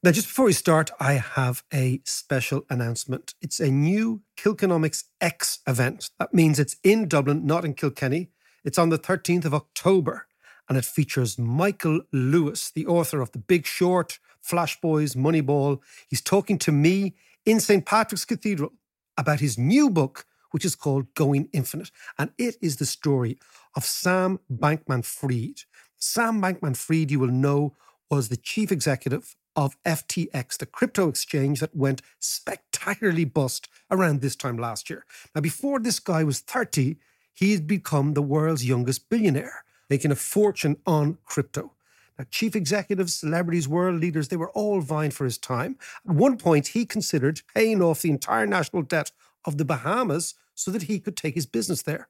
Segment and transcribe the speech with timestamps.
[0.00, 3.34] Now, just before we start, I have a special announcement.
[3.42, 6.10] It's a new Kilkenomics X event.
[6.20, 8.30] That means it's in Dublin, not in Kilkenny.
[8.64, 10.28] It's on the 13th of October,
[10.68, 15.80] and it features Michael Lewis, the author of The Big Short, Flash Boys, Moneyball.
[16.06, 17.84] He's talking to me in St.
[17.84, 18.74] Patrick's Cathedral
[19.16, 21.90] about his new book, which is called Going Infinite.
[22.16, 23.36] And it is the story
[23.74, 25.62] of Sam Bankman Fried.
[25.96, 27.74] Sam Bankman Fried, you will know,
[28.08, 34.36] was the chief executive of FTX, the crypto exchange that went spectacularly bust around this
[34.36, 35.04] time last year.
[35.34, 36.96] Now, before this guy was 30,
[37.34, 41.72] he had become the world's youngest billionaire, making a fortune on crypto.
[42.16, 45.76] Now, chief executives, celebrities, world leaders, they were all vying for his time.
[46.08, 49.10] At one point, he considered paying off the entire national debt
[49.44, 52.08] of the Bahamas so that he could take his business there.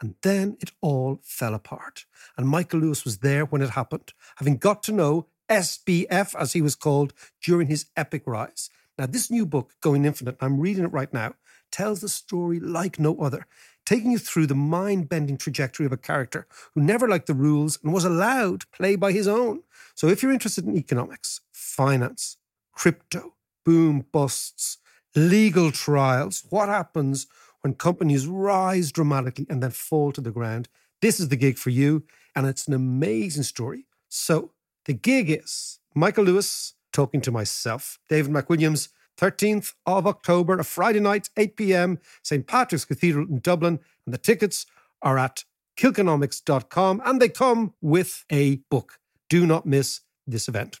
[0.00, 2.06] And then it all fell apart.
[2.38, 6.62] And Michael Lewis was there when it happened, having got to know SBF, as he
[6.62, 8.70] was called, during his epic rise.
[8.98, 11.34] Now, this new book, Going Infinite, I'm reading it right now,
[11.70, 13.46] tells the story like no other,
[13.84, 17.78] taking you through the mind bending trajectory of a character who never liked the rules
[17.82, 19.62] and was allowed to play by his own.
[19.94, 22.36] So, if you're interested in economics, finance,
[22.72, 23.34] crypto,
[23.64, 24.78] boom busts,
[25.14, 27.26] legal trials, what happens
[27.60, 30.68] when companies rise dramatically and then fall to the ground,
[31.02, 32.04] this is the gig for you.
[32.34, 33.86] And it's an amazing story.
[34.08, 34.52] So,
[34.86, 41.00] the gig is Michael Lewis talking to myself, David McWilliams, 13th of October, a Friday
[41.00, 42.46] night, 8 p.m., St.
[42.46, 43.80] Patrick's Cathedral in Dublin.
[44.04, 44.66] And the tickets
[45.02, 45.44] are at
[45.78, 48.98] kilkenomics.com and they come with a book.
[49.28, 50.80] Do not miss this event.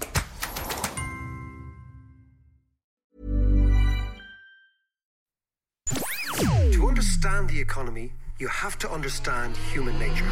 [7.23, 10.25] understand the economy, you have to understand human nature.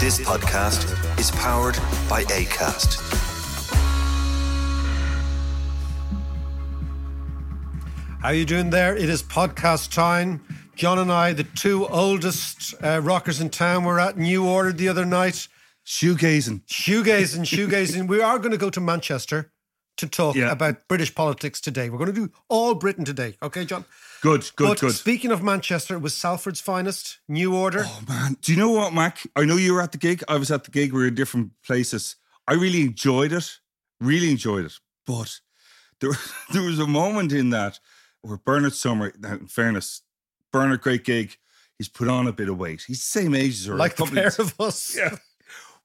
[0.00, 0.90] This podcast
[1.20, 1.76] is powered
[2.08, 2.98] by ACAST.
[8.22, 8.96] How are you doing there?
[8.96, 10.40] It is podcast time.
[10.74, 14.88] John and I, the two oldest uh, rockers in town, were at New Order the
[14.88, 15.46] other night.
[15.86, 16.62] Shoegazing.
[16.66, 18.08] Shoegazing, shoegazing.
[18.08, 19.52] we are going to go to Manchester
[19.98, 20.50] to talk Yeah.
[20.50, 21.88] about British politics today.
[21.88, 23.36] We're going to do all Britain today.
[23.40, 23.84] Okay, John?
[24.24, 24.92] Good, good, but good.
[24.94, 27.82] speaking of Manchester, it was Salford's finest, New Order.
[27.86, 29.18] Oh man, do you know what, Mac?
[29.36, 30.24] I know you were at the gig.
[30.28, 30.94] I was at the gig.
[30.94, 32.16] We were in different places.
[32.48, 33.58] I really enjoyed it.
[34.00, 34.72] Really enjoyed it.
[35.06, 35.40] But
[36.00, 36.12] there,
[36.54, 37.78] there was a moment in that
[38.22, 39.12] where Bernard Sumner.
[39.18, 40.00] Now, in fairness,
[40.50, 41.36] Bernard, great gig.
[41.76, 42.84] He's put on a bit of weight.
[42.86, 43.74] He's the same age as her.
[43.76, 44.96] like a the pair of- of us.
[44.98, 45.16] Yeah.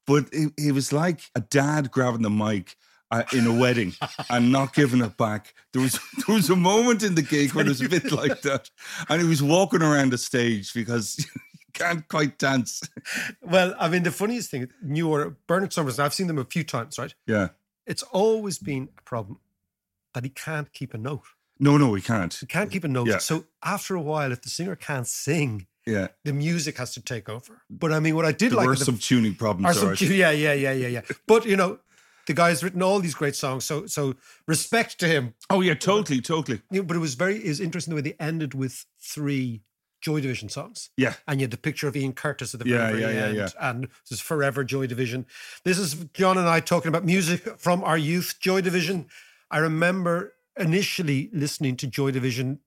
[0.08, 2.78] But it, it was like a dad grabbing the mic
[3.12, 3.94] uh, in a wedding
[4.30, 5.54] and not giving it back.
[5.74, 5.94] There was
[6.28, 8.70] there was a moment in the gig where it was a bit like that,
[9.10, 11.26] and he was walking around the stage because
[11.74, 12.82] can't quite dance.
[13.42, 16.46] Well, I mean, the funniest thing, New Order, Bernard Summers, and I've seen them a
[16.46, 17.14] few times, right?
[17.28, 17.50] Yeah.
[17.86, 19.40] It's always been a problem
[20.14, 21.24] that he can't keep a note.
[21.60, 22.34] No, no, he can't.
[22.34, 23.08] He can't keep a note.
[23.08, 23.18] Yeah.
[23.18, 26.08] So after a while, if the singer can't sing, Yeah.
[26.24, 27.62] the music has to take over.
[27.70, 29.76] But I mean, what I did There like were the- some tuning problems.
[29.76, 29.98] some all right.
[30.00, 31.02] tu- yeah, yeah, yeah, yeah, yeah.
[31.28, 31.80] But you know,
[32.30, 34.14] the guy's written all these great songs, so so
[34.48, 35.34] respect to him.
[35.50, 36.62] Oh yeah, totally, totally.
[36.70, 39.64] Know, but it was very is interesting the way they ended with three
[40.00, 40.92] Joy Division songs.
[40.96, 41.16] Yeah.
[41.28, 43.36] And you had the picture of Ian Curtis at the Yeah, very, yeah, yeah, end.
[43.38, 43.50] yeah.
[43.60, 45.26] And this is Forever Joy Division.
[45.66, 49.08] This is John and I talking about music from our youth, Joy Division.
[49.52, 52.60] I remember initially listening to Joy Division.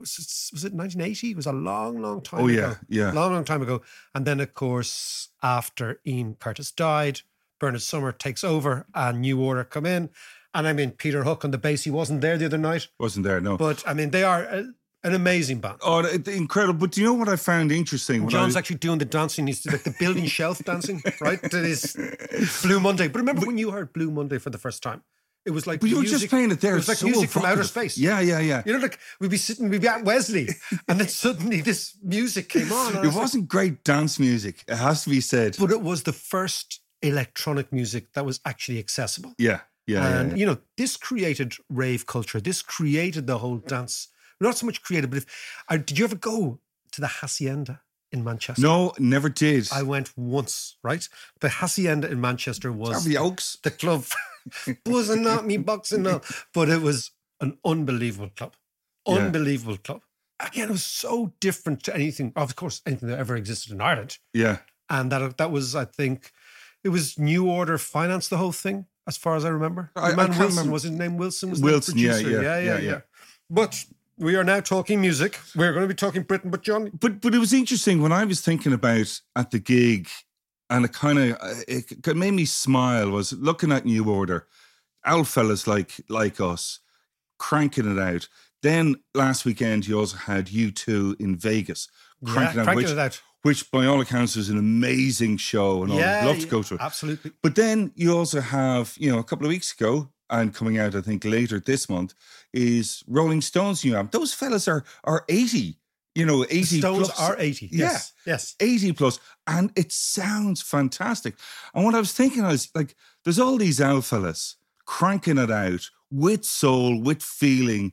[0.00, 1.30] Was it, was it 1980?
[1.30, 2.56] It was a long, long time Oh, ago.
[2.58, 3.12] yeah, yeah.
[3.12, 3.82] Long, long time ago.
[4.14, 7.20] And then, of course, after Ian Curtis died,
[7.60, 10.10] Bernard Sumner takes over and New Order come in.
[10.54, 12.88] And I mean, Peter Hook on the bass, he wasn't there the other night.
[13.00, 13.40] Wasn't there?
[13.40, 13.56] No.
[13.56, 14.64] But I mean, they are a,
[15.04, 15.78] An amazing band.
[15.82, 16.78] Oh, incredible!
[16.80, 18.22] But do you know what I found interesting?
[18.22, 19.46] When John's I, actually doing the dancing.
[19.46, 21.42] He's like the building shelf dancing, right?
[21.50, 21.94] To this
[22.62, 23.08] Blue Monday.
[23.08, 25.02] But remember when you heard Blue Monday for the first time?
[25.44, 26.72] It was like but you were music- just playing it there.
[26.72, 27.98] It was like so music from outer space.
[27.98, 28.62] Yeah, yeah, yeah.
[28.64, 30.48] You know, like we'd be sitting, we'd be at Wesley,
[30.88, 32.94] and then suddenly this music came on.
[32.96, 34.64] It was like- wasn't great dance music.
[34.68, 35.56] It has to be said.
[35.58, 39.34] but it was the first electronic music that was actually accessible.
[39.38, 40.36] Yeah, yeah, yeah, and yeah.
[40.36, 42.40] you know, this created rave culture.
[42.40, 44.08] This created the whole dance.
[44.40, 45.26] Not so much created, but if
[45.68, 46.58] uh, did you ever go
[46.92, 47.80] to the hacienda
[48.10, 48.62] in Manchester?
[48.62, 49.68] No, never did.
[49.72, 50.76] I went once.
[50.82, 51.08] Right,
[51.40, 53.58] the hacienda in Manchester was the Oaks.
[53.62, 54.04] the club
[54.86, 56.20] wasn't not me boxing now,
[56.52, 57.10] but it was
[57.40, 58.54] an unbelievable club,
[59.06, 59.14] Yeah.
[59.16, 60.02] unbelievable club.
[60.40, 64.18] Again, it was so different to anything, of course, anything that ever existed in Ireland,
[64.32, 64.58] Yeah,
[64.90, 66.32] and that that was, I think,
[66.84, 69.90] it was New Order financed the whole thing, as far as I remember.
[69.96, 70.72] I- the I man can't Wilson remember.
[70.72, 71.16] was his name.
[71.16, 73.00] Wilson was Wilson, the yeah, yeah, yeah, yeah, yeah, yeah.
[73.50, 73.84] But
[74.16, 75.40] we are now talking music.
[75.56, 78.24] We're going to be talking Britain, but John, but but it was interesting when I
[78.24, 80.08] was thinking about at the gig,
[80.70, 81.36] and it kind of
[81.66, 83.10] it, it made me smile.
[83.10, 84.46] Was looking at New Order,
[85.06, 86.80] old fellas like like us,
[87.38, 88.28] cranking it out.
[88.62, 91.88] Then last weekend you also had U2 in Vegas,
[92.24, 93.20] cranking yeah, out, cranking which, it out.
[93.44, 96.74] Which by all accounts was an amazing show, and yeah, I'd love to go to
[96.76, 96.80] it.
[96.80, 97.30] Absolutely.
[97.42, 100.94] But then you also have, you know, a couple of weeks ago, and coming out,
[100.94, 102.14] I think later this month,
[102.54, 104.08] is Rolling Stones new album.
[104.12, 105.78] Those fellas are are 80,
[106.14, 107.20] you know, 80 The Stones plus.
[107.20, 107.66] are 80.
[107.70, 107.78] Yeah.
[107.84, 108.12] Yes.
[108.24, 108.54] Yes.
[108.60, 111.34] 80 plus, and it sounds fantastic.
[111.74, 114.56] And what I was thinking, I was like, there's all these old fellas
[114.86, 117.92] cranking it out with soul, with feeling,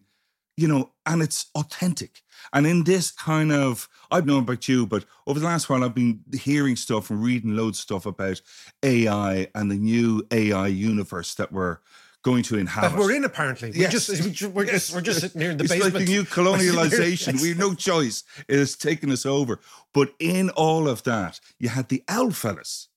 [0.62, 2.22] you know, and it's authentic.
[2.54, 5.96] And in this kind of, I've known about you, but over the last while, I've
[5.96, 8.42] been hearing stuff and reading loads of stuff about
[8.84, 11.80] AI and the new AI universe that we're
[12.24, 12.92] going to inhabit.
[12.92, 13.72] That we're in apparently.
[13.74, 14.10] Yes.
[14.10, 15.96] We're just we ju- we're just we're just sitting here in the it's basement.
[15.96, 17.42] It's like the new colonialization.
[17.42, 18.24] we have no choice.
[18.48, 19.60] It has taken us over.
[19.94, 22.90] But in all of that, you had the owl fellas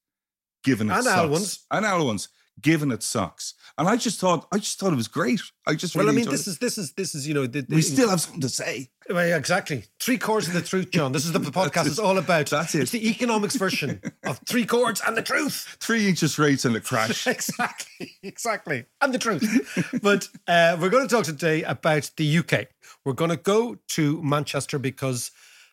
[0.63, 1.65] giving us And owl ones.
[1.71, 2.29] And owl ones
[2.61, 3.55] giving it sucks.
[3.77, 5.41] And I just thought, I just thought it was great.
[5.67, 6.51] I just well, I mean, this it.
[6.51, 8.91] is this is this is you know the, the, we still have something to say.
[9.09, 11.13] Well, yeah, exactly three chords and the truth, John.
[11.13, 12.47] This is the podcast is all about.
[12.47, 12.83] That's it.
[12.83, 15.77] It's the economics version of three chords and the truth.
[15.81, 17.27] Three interest rates and the crash.
[17.27, 20.01] exactly, exactly, and the truth.
[20.03, 22.69] but uh, we're going to talk today about the UK.
[23.05, 25.31] We're going to go to Manchester because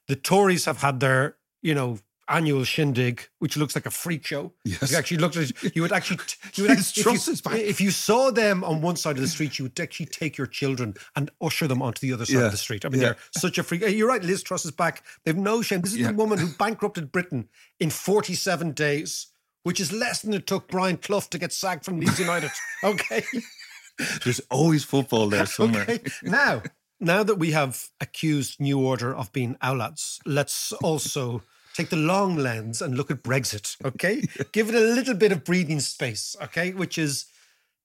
[0.07, 1.99] the Tories have had their, you know,
[2.31, 4.53] annual shindig, which looks like a freak show.
[4.63, 4.83] Yes.
[4.83, 6.19] If you actually looked at it, you would actually,
[6.55, 7.59] you would actually if, is you, back.
[7.59, 10.47] if you saw them on one side of the street, you would actually take your
[10.47, 12.45] children and usher them onto the other side Yeah.
[12.45, 12.85] of the street.
[12.85, 13.07] I mean, Yeah.
[13.09, 13.81] they're such a freak.
[13.81, 15.03] You're right, Liz Truss is back.
[15.25, 15.81] They've no shame.
[15.81, 16.07] This is Yeah.
[16.07, 17.49] the woman who bankrupted Britain
[17.79, 19.27] in 47 days,
[19.63, 22.51] which is less than it took Brian Clough to get sacked from Leeds United.
[22.83, 23.23] Okay.
[24.23, 25.83] There's always football there somewhere.
[25.83, 25.99] Okay.
[26.23, 26.63] Now,
[26.99, 31.43] now that we have accused New Order of being outlads, let's also
[31.75, 33.77] take the long lens and look at Brexit.
[33.85, 36.35] Okay, give it a little bit of breathing space.
[36.41, 37.25] Okay, which is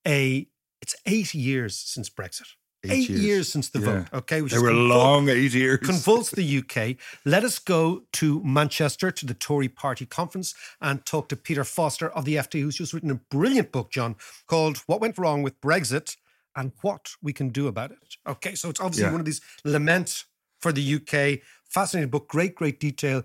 [0.07, 0.49] a
[0.83, 2.49] it's eight years since Brexit.
[2.85, 3.21] Eight Eight, years.
[3.25, 3.53] years.
[3.53, 3.85] since the Yeah.
[3.87, 4.07] vote.
[4.13, 5.81] Okay, which They were convul- long eight years.
[5.83, 6.97] convulsed the UK.
[7.25, 12.11] Let us go to Manchester to the Tory party conference and talk to Peter Foster
[12.11, 14.15] of the FT, who's just written a brilliant book, John,
[14.47, 16.17] called What Went Wrong with Brexit
[16.55, 18.17] and What We Can Do About It.
[18.27, 19.13] Okay, so it's obviously Yeah.
[19.13, 20.25] one of these lament
[20.61, 21.43] for the UK.
[21.69, 23.25] Fascinating book, great, great detail.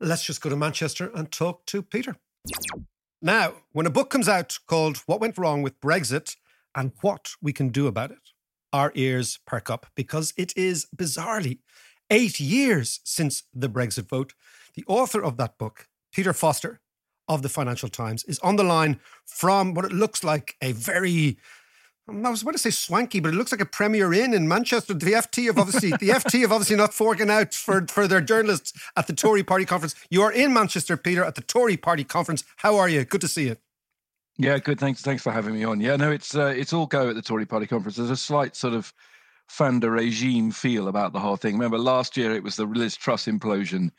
[0.00, 2.16] Let's just go to Manchester and talk to Peter.
[3.22, 6.36] Now, when a book comes out called What Went Wrong with Brexit
[6.74, 8.30] and What We Can Do About It,
[8.72, 11.60] our ears perk up because it is bizarrely
[12.10, 14.34] eight years since the Brexit vote.
[14.74, 16.80] The author of that book, Peter Foster
[17.28, 21.38] of the Financial Times, is on the line from what it looks like a very
[22.06, 24.92] I was about to say swanky, but it looks like a Premier Inn in Manchester.
[24.92, 28.74] The FT have obviously the FT have obviously not forking out for, for their journalists
[28.94, 29.94] at the Tory Party conference.
[30.10, 32.44] You are in Manchester, Peter, at the Tory Party conference.
[32.56, 33.06] How are you?
[33.06, 33.56] Good to see you.
[34.36, 34.78] Yeah, good.
[34.78, 35.00] Thanks.
[35.00, 35.80] Thanks for having me on.
[35.80, 37.96] Yeah, no, it's uh, it's all go at the Tory Party conference.
[37.96, 38.92] There's a slight sort of
[39.48, 41.54] fin de regime feel about the whole thing.
[41.54, 43.90] Remember, last year it was the Liz Truss implosion.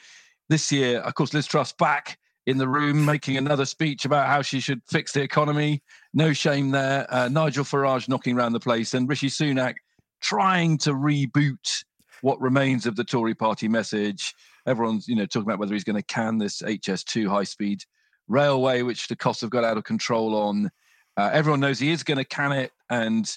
[0.47, 4.41] This year, of course, Liz Truss back in the room making another speech about how
[4.41, 5.81] she should fix the economy.
[6.17, 7.05] No shame there.
[7.13, 9.75] Uh, Nigel Farage knocking around the place, and Rishi Sunak
[10.21, 11.83] trying to reboot
[12.21, 14.33] what remains of the Tory Party message.
[14.65, 17.83] Everyone's, you know, talking about whether he's going to can this HS2 high-speed
[18.29, 20.71] railway, which the costs have got out of control on.
[21.17, 23.29] Uh, everyone knows he is going to can it, and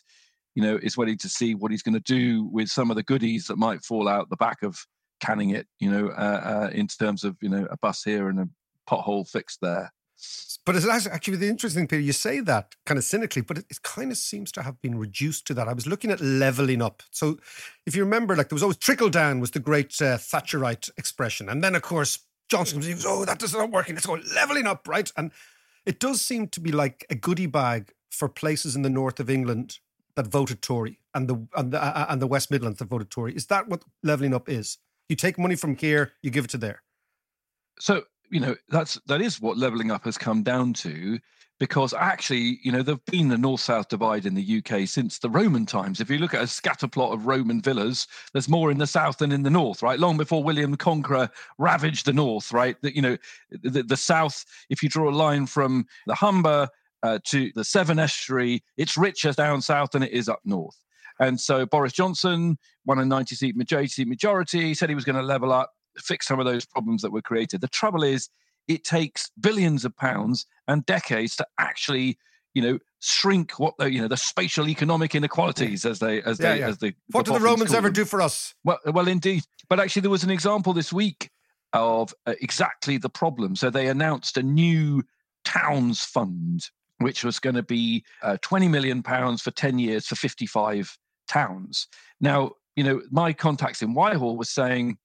[0.54, 3.02] you know is waiting to see what he's going to do with some of the
[3.02, 4.78] goodies that might fall out the back of
[5.18, 5.66] canning it.
[5.80, 8.49] You know, uh, uh, in terms of you know a bus here and a
[8.88, 9.92] pothole fixed there.
[10.66, 12.02] But it's actually the interesting thing, Peter.
[12.02, 14.98] You say that kind of cynically, but it, it, kind of seems to have been
[14.98, 15.66] reduced to that.
[15.66, 17.02] I was looking at leveling up.
[17.10, 17.38] So,
[17.87, 21.48] if you remember, like there was always trickle down was the great uh, Thatcherite expression,
[21.48, 23.94] and then of course Johnson comes, oh, that does not working.
[23.94, 25.10] Let's go leveling up, right?
[25.16, 25.32] And
[25.87, 29.30] it does seem to be like a goodie bag for places in the north of
[29.30, 29.78] England
[30.16, 33.34] that voted Tory and the and the, uh, and the West Midlands that voted Tory.
[33.34, 34.78] Is that what leveling up is?
[35.08, 36.82] You take money from here, you give it to there.
[37.78, 41.18] So you know that's that is what leveling up has come down to
[41.58, 45.30] because actually you know there've been a north south divide in the UK since the
[45.30, 46.00] Roman times.
[46.00, 49.32] If you look at a scatterplot of Roman villas there's more in the south than
[49.32, 49.99] in the north right?
[49.99, 52.80] Long before William the Conqueror ravaged the north right?
[52.82, 53.16] That you know
[53.50, 56.68] the, the south if you draw a line from the Humber
[57.02, 60.76] uh, to the Severn estuary it's richer down south than it is up north.
[61.20, 65.23] And so Boris Johnson won a 90 seat majority majority said he was going to
[65.23, 67.60] level up fix some of those problems that were created.
[67.60, 68.28] The trouble is,
[68.66, 72.18] it takes billions of pounds and decades to actually,
[72.54, 76.52] you know, shrink what the you know the spatial economic inequalities as they as yeah,
[76.52, 76.68] they yeah.
[76.68, 76.94] as they.
[77.10, 78.54] What the do the Romans ever do for us?
[78.64, 79.44] Well, well, indeed.
[79.68, 81.30] But actually, there was an example this week
[81.72, 83.56] of uh, exactly the problem.
[83.56, 85.02] So they announced a new
[85.44, 86.66] towns fund,
[86.98, 90.96] which was going to be uh, 20 million pounds for 10 years for 55
[91.28, 91.86] towns.
[92.20, 94.98] Now, you know, my contacts in Whitehall were saying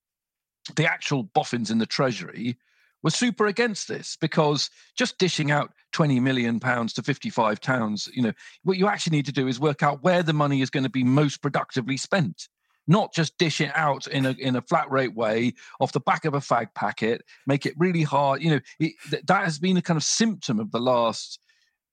[0.76, 2.58] the actual boffins in the treasury
[3.04, 8.24] were super against this because just dishing out 20 million pounds to 55 towns you
[8.24, 10.84] know what you actually need to do is work out where the money is going
[10.86, 12.48] to be most productively spent.
[12.86, 16.26] Not just dish it out in a in a flat rate way off the back
[16.26, 18.94] of a fag packet make it really hard you know it,
[19.26, 21.40] that has been a kind of symptom of the last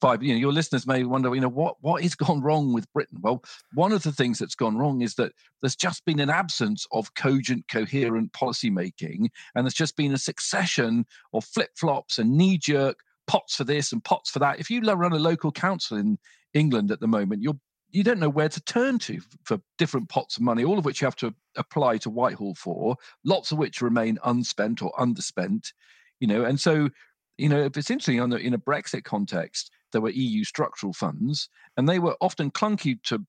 [0.01, 2.91] five you know your listeners may wonder you know what what is gone wrong with
[2.93, 3.43] britain well
[3.75, 7.15] one of the things that's gone wrong is that there's just been an absence of
[7.15, 11.05] cogent coherent policy making and there's just been a succession
[11.35, 15.19] of flip-flops and knee-jerk pots for this and pots for that if you run a
[15.19, 16.19] local council in
[16.55, 17.59] england at the moment you're
[17.93, 21.01] you don't know where to turn to for different pots of money, all of which
[21.01, 25.73] you have to apply to Whitehall for, lots of which remain unspent or underspent,
[26.21, 26.45] you know.
[26.45, 26.91] And so,
[27.37, 31.89] you know, it's interesting on in a Brexit context, there were EU structural funds, and
[31.89, 33.25] they were often clunky to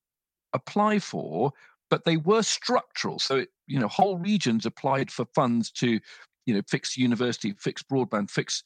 [0.53, 1.51] apply for,
[1.89, 3.19] but they were structural.
[3.19, 5.99] So, it, you know, whole regions applied for funds to,
[6.45, 8.63] you know, fix university, fix broadband, fix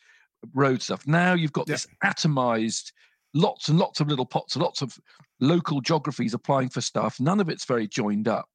[0.54, 1.08] road stuff.
[1.08, 1.74] Now you've got yeah.
[1.74, 2.92] this atomized,
[3.34, 4.98] lots and lots of little pots, lots of
[5.40, 7.20] local geographies applying for stuff.
[7.20, 8.50] None of it's very joined up.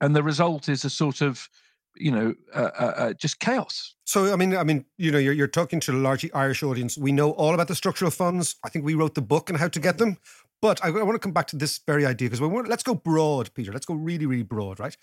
[0.00, 1.48] And the result is a sort of
[1.96, 3.94] you know, uh, uh, uh, just chaos.
[4.04, 6.96] So, I mean, I mean, you know, you're, you're talking to a largely Irish audience.
[6.98, 8.56] We know all about the structural funds.
[8.64, 10.16] I think we wrote the book and how to get them.
[10.62, 12.82] But I, I want to come back to this very idea because we want, let's
[12.82, 13.72] go broad, Peter.
[13.72, 14.96] Let's go really, really broad, right?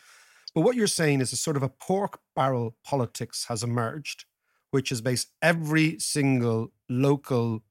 [0.54, 4.26] But what you're saying is a sort of a pork barrel politics has emerged,
[4.72, 7.64] which is based every single local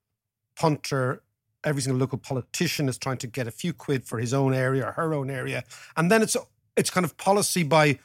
[0.57, 1.23] punter,
[1.65, 4.87] every single local politician is trying to get a few quid for his own area
[4.87, 5.65] or her own area,
[5.97, 6.37] and then it's
[6.77, 7.99] it's kind of policy by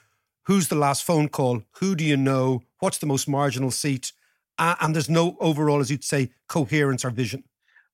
[0.45, 4.11] who's the last phone call, who do you know, what's the most marginal seat,
[4.57, 7.43] uh, and there's no overall, as you'd say, coherence or vision.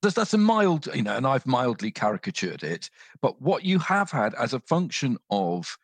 [0.01, 2.89] There's, that's a mild, you know, and I've mildly caricatured it.
[3.21, 5.77] But what you have had as a function of,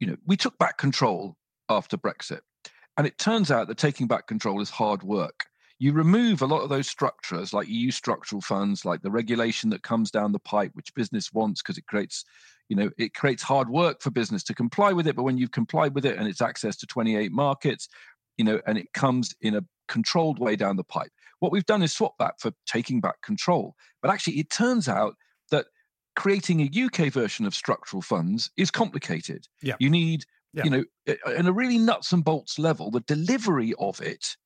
[0.00, 1.36] you know, we took back control
[1.68, 2.40] after Brexit.
[2.96, 5.46] And it turns out that taking back control is hard work.
[5.78, 9.82] You remove a lot of those structures, like EU structural funds, like the regulation that
[9.82, 12.24] comes down the pipe, which business wants because it creates
[12.68, 15.52] you know it creates hard work for business to comply with it but when you've
[15.52, 17.88] complied with it and it's access to 28 markets
[18.36, 21.82] you know and it comes in a controlled way down the pipe what we've done
[21.82, 25.14] is swap that for taking back control but actually it turns out
[25.50, 25.66] that
[26.16, 29.76] creating a uk version of structural funds is complicated yeah.
[29.78, 30.64] you need yeah.
[30.64, 30.84] you know
[31.36, 34.36] in a really nuts and bolts level the delivery of it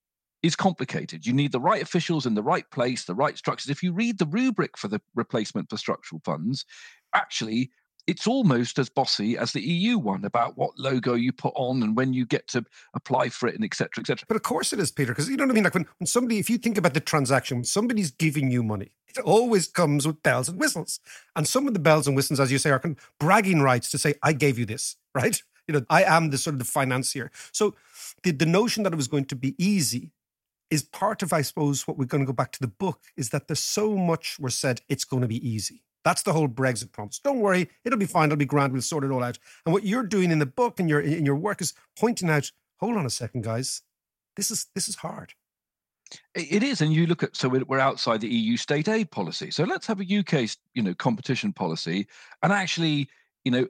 [0.42, 1.26] is complicated.
[1.26, 3.70] You need the right officials in the right place, the right structures.
[3.70, 6.64] If you read the rubric for the replacement for structural funds,
[7.14, 7.70] actually
[8.06, 11.96] it's almost as bossy as the EU one about what logo you put on and
[11.96, 12.64] when you get to
[12.94, 14.00] apply for it and etc.
[14.00, 14.24] etc.
[14.26, 15.64] But of course it is, Peter, because you know what I mean?
[15.64, 18.92] Like when, when somebody, if you think about the transaction, when somebody's giving you money,
[19.08, 21.00] it always comes with bells and whistles.
[21.36, 22.82] And some of the bells and whistles, as you say, are
[23.18, 25.42] bragging rights to say, I gave you this, right?
[25.66, 27.30] You know, I am the sort of the financier.
[27.52, 27.74] So
[28.22, 30.12] the, the notion that it was going to be easy
[30.70, 33.30] is part of, I suppose, what we're going to go back to the book is
[33.30, 35.82] that there's so much we're said it's going to be easy.
[36.04, 37.18] That's the whole Brexit promise.
[37.18, 38.26] Don't worry, it'll be fine.
[38.26, 38.72] It'll be grand.
[38.72, 39.38] We'll sort it all out.
[39.66, 42.50] And what you're doing in the book and your in your work is pointing out.
[42.78, 43.82] Hold on a second, guys.
[44.36, 45.34] This is this is hard.
[46.34, 49.50] It is, and you look at so we're outside the EU state aid policy.
[49.50, 52.08] So let's have a UK, you know, competition policy,
[52.42, 53.08] and actually,
[53.44, 53.68] you know,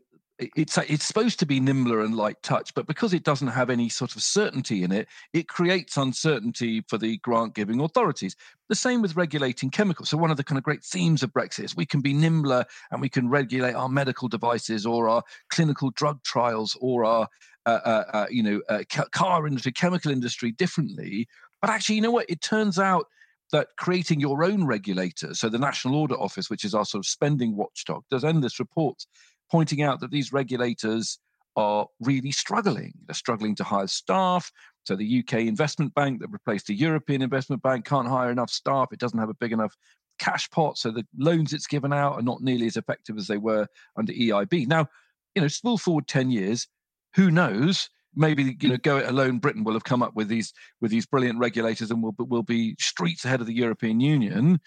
[0.57, 3.89] it's it's supposed to be nimbler and light touch, but because it doesn't have any
[3.89, 8.37] sort of certainty in it, it creates uncertainty for the grant giving authorities.
[8.69, 10.09] The same with regulating chemicals.
[10.09, 12.65] So one of the kind of great themes of Brexit is we can be nimbler
[12.91, 17.29] and we can regulate our medical devices or our clinical drug trials or our
[17.67, 18.83] uh, uh, uh, you know uh,
[19.13, 21.29] car industry, chemical industry differently.
[21.61, 22.31] But actually, you know what?
[22.31, 23.07] It turns out
[23.53, 27.07] that creating your own regulator, so the National Audit Office, which is our sort of
[27.07, 29.07] spending watchdog, does endless reports
[29.51, 31.19] pointing out that these regulators
[31.57, 32.93] are really struggling.
[33.07, 34.51] They're struggling to hire staff.
[34.85, 38.89] So the UK investment bank that replaced the European investment bank can't hire enough staff.
[38.93, 39.77] It doesn't have a big enough
[40.19, 40.79] cash pot.
[40.79, 43.67] So the loans it's given out are not nearly as effective as they were
[43.97, 44.69] under EIB.
[44.69, 44.87] Now,
[45.35, 46.69] you know, spool forward 10 years,
[47.15, 47.89] who knows?
[48.15, 49.39] Maybe you know, go it alone.
[49.39, 52.75] Britain will have come up with these with these brilliant regulators, and will will be
[52.81, 54.59] streets ahead of the European Union.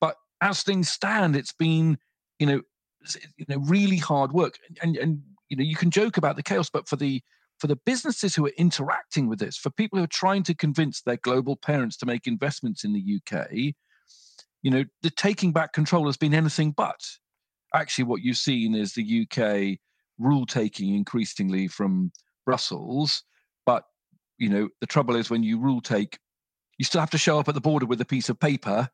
[0.00, 1.98] But as things stand, it's been
[2.38, 2.62] you know
[3.36, 4.58] you know really hard work.
[4.82, 7.20] And and you know you can joke about the chaos but for the
[7.58, 11.02] for the businesses who are interacting with this for people who are trying to convince
[11.02, 13.74] their global parents to make investments in the UK
[14.62, 17.00] you know the taking back control has been anything but.
[17.72, 19.78] Actually what you've seen is the UK
[20.18, 22.10] rule taking increasingly from
[22.44, 23.22] Brussels
[23.66, 23.84] but
[24.38, 26.18] you know the trouble is when you rule take
[26.78, 28.88] you still have to show up at the border with a piece of paper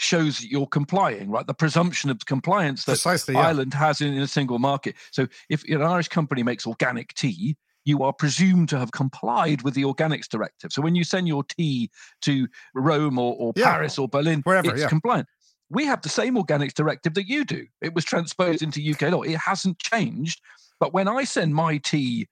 [0.00, 1.46] shows that you're complying, right?
[1.46, 3.48] The presumption of compliance that Precisely, yeah.
[3.48, 4.96] Ireland has in, in, a single market.
[5.10, 9.74] So if an Irish company makes organic tea, you are presumed to have complied with
[9.74, 10.72] the organics directive.
[10.72, 11.90] So when you send your tea
[12.22, 13.72] to Rome or, or yeah.
[13.72, 14.88] Paris or Berlin, Wherever, it's yeah.
[14.88, 15.28] compliant.
[15.68, 17.66] We have the same organics directive that you do.
[17.80, 19.22] It was transposed into UK law.
[19.22, 20.40] It hasn't changed.
[20.80, 22.26] But when I send my tea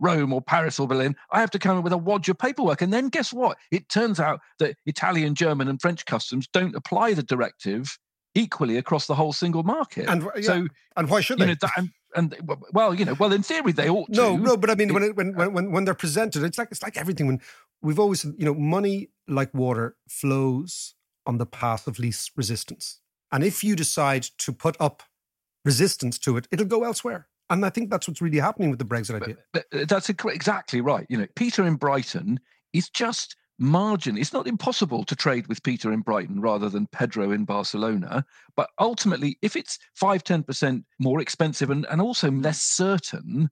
[0.00, 2.82] Rome or Paris or Berlin, I have to come up with a wad of paperwork.
[2.82, 3.58] And then guess what?
[3.70, 7.98] It turns out that Italian, German, and French customs don't apply the directive
[8.34, 10.08] equally across the whole single market.
[10.08, 11.46] And yeah, so, and why should they?
[11.46, 12.36] Know, that, and, and,
[12.72, 14.20] well, you know, well, in theory they ought to.
[14.20, 16.82] No, no, but I mean, when, it, when when when they're presented, it's like it's
[16.82, 17.26] like everything.
[17.26, 17.40] When
[17.82, 20.94] we've always, you know, money like water flows
[21.26, 23.00] on the path of least resistance,
[23.32, 25.02] and if you decide to put up
[25.64, 27.28] resistance to it, it'll go elsewhere.
[27.54, 29.36] And I think that's what's really happening with the Brexit idea.
[29.52, 31.06] But, but that's exactly right.
[31.08, 32.40] You know, Peter in Brighton
[32.72, 34.18] is just margin.
[34.18, 38.24] It's not impossible to trade with Peter in Brighton rather than Pedro in Barcelona.
[38.56, 43.48] But ultimately, if it's 5 10% more expensive and, and also less certain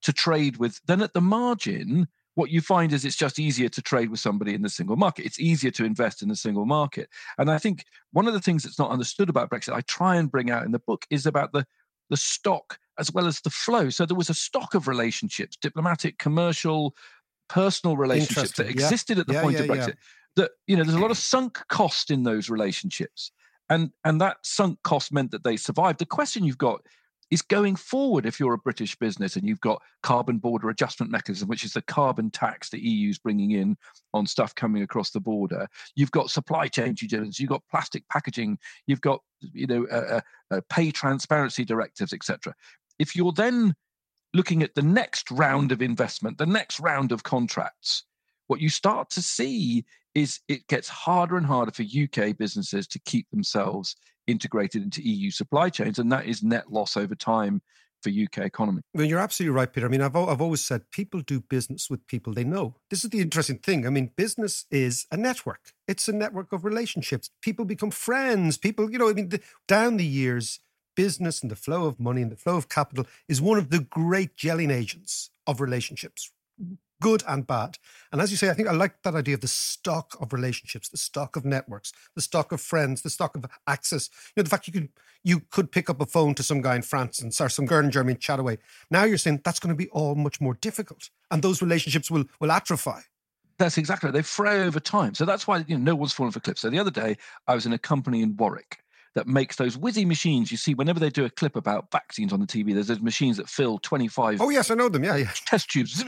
[0.00, 3.82] to trade with, then at the margin, what you find is it's just easier to
[3.82, 5.26] trade with somebody in the single market.
[5.26, 7.10] It's easier to invest in the single market.
[7.36, 10.30] And I think one of the things that's not understood about Brexit, I try and
[10.30, 11.66] bring out in the book, is about the
[12.12, 13.90] the stock as well as the flow.
[13.90, 16.94] So there was a stock of relationships, diplomatic, commercial,
[17.48, 19.20] personal relationships that existed yeah.
[19.22, 19.94] at the yeah, point yeah, of Brexit.
[20.36, 23.32] That you know, there's a lot of sunk cost in those relationships,
[23.68, 25.98] and and that sunk cost meant that they survived.
[25.98, 26.80] The question you've got
[27.32, 31.48] is going forward if you're a British business and you've got carbon border adjustment mechanism,
[31.48, 33.74] which is the carbon tax the EU's bringing in
[34.12, 35.66] on stuff coming across the border.
[35.96, 37.40] You've got supply chain due diligence.
[37.40, 38.58] You've got plastic packaging.
[38.86, 42.54] You've got you know uh, uh, uh pay transparency directives, etc.
[42.98, 43.74] If you're then
[44.34, 48.04] looking at the next round of investment, the next round of contracts,
[48.46, 52.98] what you start to see is it gets harder and harder for UK businesses to
[53.00, 57.62] keep themselves integrated into EU supply chains, and that is net loss over time
[58.02, 58.82] for UK economy.
[58.94, 59.86] Well, you're absolutely right, Peter.
[59.86, 62.74] I mean, I've I've always said people do business with people they know.
[62.90, 63.86] This is the interesting thing.
[63.86, 65.72] I mean, business is a network.
[65.86, 67.30] It's a network of relationships.
[67.40, 68.58] People become friends.
[68.58, 70.60] People, you know, I mean, the, down the years,
[70.94, 73.80] business and the flow of money and the flow of capital is one of the
[73.80, 76.30] great gelling agents of relationships
[77.02, 77.78] good and bad.
[78.12, 80.88] And as you say, I think I like that idea of the stock of relationships,
[80.88, 84.08] the stock of networks, the stock of friends, the stock of access.
[84.28, 84.88] You know, the fact you could
[85.24, 87.84] you could pick up a phone to some guy in France and or some girl
[87.84, 88.58] in Germany and chat away.
[88.90, 92.24] Now you're saying that's going to be all much more difficult, and those relationships will
[92.40, 93.02] will atrophy.
[93.58, 94.14] That's exactly right.
[94.14, 95.14] They fray over time.
[95.14, 96.58] So that's why you know no one's fallen for cliff.
[96.58, 97.16] So the other day
[97.48, 98.81] I was in a company in Warwick
[99.14, 102.40] that makes those whizzy machines you see whenever they do a clip about vaccines on
[102.40, 102.72] the TV.
[102.72, 104.40] There's those machines that fill 25.
[104.40, 105.04] Oh, yes, I know them.
[105.04, 105.30] Yeah, yeah.
[105.46, 106.02] Test tubes.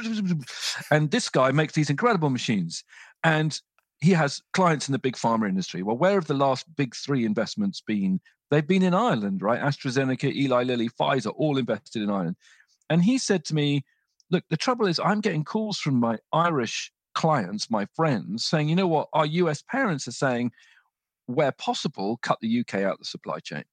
[0.90, 2.82] And this guy makes these incredible machines.
[3.22, 3.60] And
[4.00, 5.82] he has clients in the big pharma industry.
[5.82, 8.20] Well, where have the last big three investments been?
[8.50, 9.60] They've been in Ireland, right?
[9.60, 12.36] AstraZeneca, Eli Lilly, Pfizer, all invested in Ireland.
[12.90, 13.84] And he said to me,
[14.30, 18.76] Look, the trouble is, I'm getting calls from my Irish clients, my friends, saying, You
[18.76, 19.08] know what?
[19.12, 20.52] Our US parents are saying,
[21.26, 23.64] where possible, cut the UK out of the supply chain.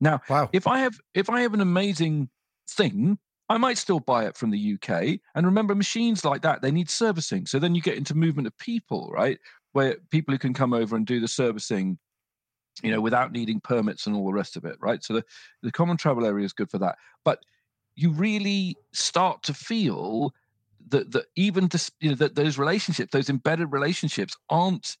[0.00, 0.48] Now, wow.
[0.52, 2.28] if I have if I have an amazing
[2.68, 3.18] thing,
[3.48, 5.20] I might still buy it from the UK.
[5.34, 7.46] And remember, machines like that, they need servicing.
[7.46, 9.38] So then you get into movement of people, right?
[9.72, 11.98] Where people who can come over and do the servicing,
[12.82, 15.04] you know, without needing permits and all the rest of it, right?
[15.04, 15.24] So the,
[15.62, 16.96] the common travel area is good for that.
[17.24, 17.44] But
[17.94, 20.32] you really start to feel
[20.88, 24.96] that that even dis, you know that those relationships, those embedded relationships, aren't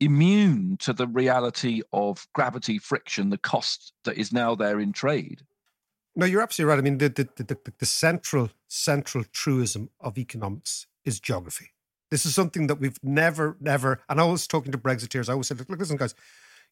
[0.00, 5.42] immune to the reality of gravity, friction, the cost that is now there in trade.
[6.14, 6.78] No, you're absolutely right.
[6.78, 11.72] I mean, the the, the, the central central truism of economics is geography.
[12.10, 15.48] This is something that we've never, never, and I was talking to Brexiteers, I always
[15.48, 16.14] said, look, listen, guys,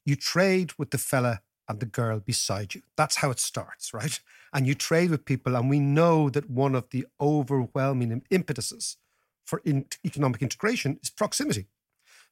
[0.04, 2.82] you trade with the fella and the girl beside you.
[2.96, 4.20] That's how it starts, right?
[4.52, 8.96] And you trade with people, and we know that one of the overwhelming impetuses
[9.44, 11.66] for in- economic integration is proximity.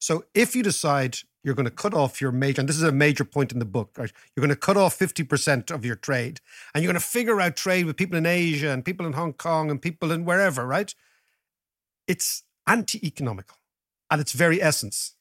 [0.03, 2.91] So if you decide you're going to cut off your major, and this is a
[2.91, 4.11] major point in the book, right?
[4.35, 6.41] You're going to cut off 50% of your trade,
[6.75, 9.33] and you're going to figure out trade with people in Asia and people in Hong
[9.33, 10.93] Kong and people in wherever, right?
[12.09, 13.59] It's anti economical
[14.11, 15.15] at its very essence.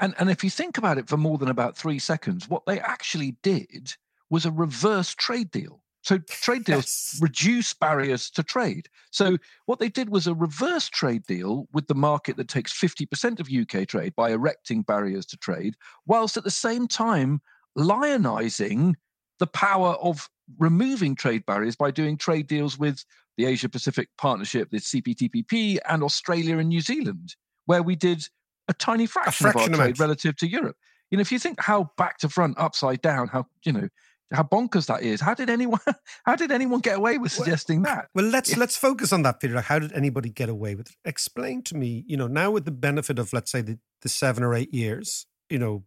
[0.00, 2.80] And, and if you think about it for more than about three seconds, what they
[2.80, 3.94] actually did
[4.28, 5.82] was a reverse trade deal.
[6.06, 7.18] So trade deals yes.
[7.20, 8.88] reduce barriers to trade.
[9.10, 13.40] So what they did was a reverse trade deal with the market that takes 50%
[13.40, 15.74] of UK trade by erecting barriers to trade,
[16.06, 17.40] whilst at the same time
[17.76, 18.94] lionizing
[19.40, 23.04] the power of removing trade barriers by doing trade deals with
[23.36, 28.28] the Asia Pacific Partnership, the CPTPP, and Australia and New Zealand, where we did
[28.68, 30.76] a tiny fraction, a fraction of our trade relative to Europe.
[31.10, 33.88] You know, if you think how back to front, upside down, how you know
[34.32, 35.20] how bonkers that is.
[35.20, 35.80] How did anyone
[36.24, 38.08] how did anyone get away with suggesting well, that?
[38.14, 38.58] Well, let's yeah.
[38.58, 39.54] let's focus on that, Peter.
[39.54, 40.96] Like, how did anybody get away with it?
[41.04, 44.42] Explain to me, you know, now with the benefit of let's say the, the seven
[44.42, 45.84] or eight years, you know,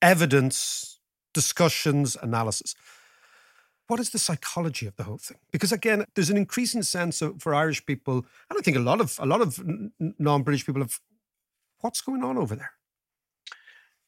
[0.00, 1.00] evidence,
[1.34, 2.74] discussions, analysis.
[3.88, 5.38] What is the psychology of the whole thing?
[5.50, 9.00] Because again, there's an increasing sense of, for Irish people, and I think a lot
[9.00, 9.60] of a lot of
[9.98, 10.98] non-British people have
[11.80, 12.70] what's going on over there.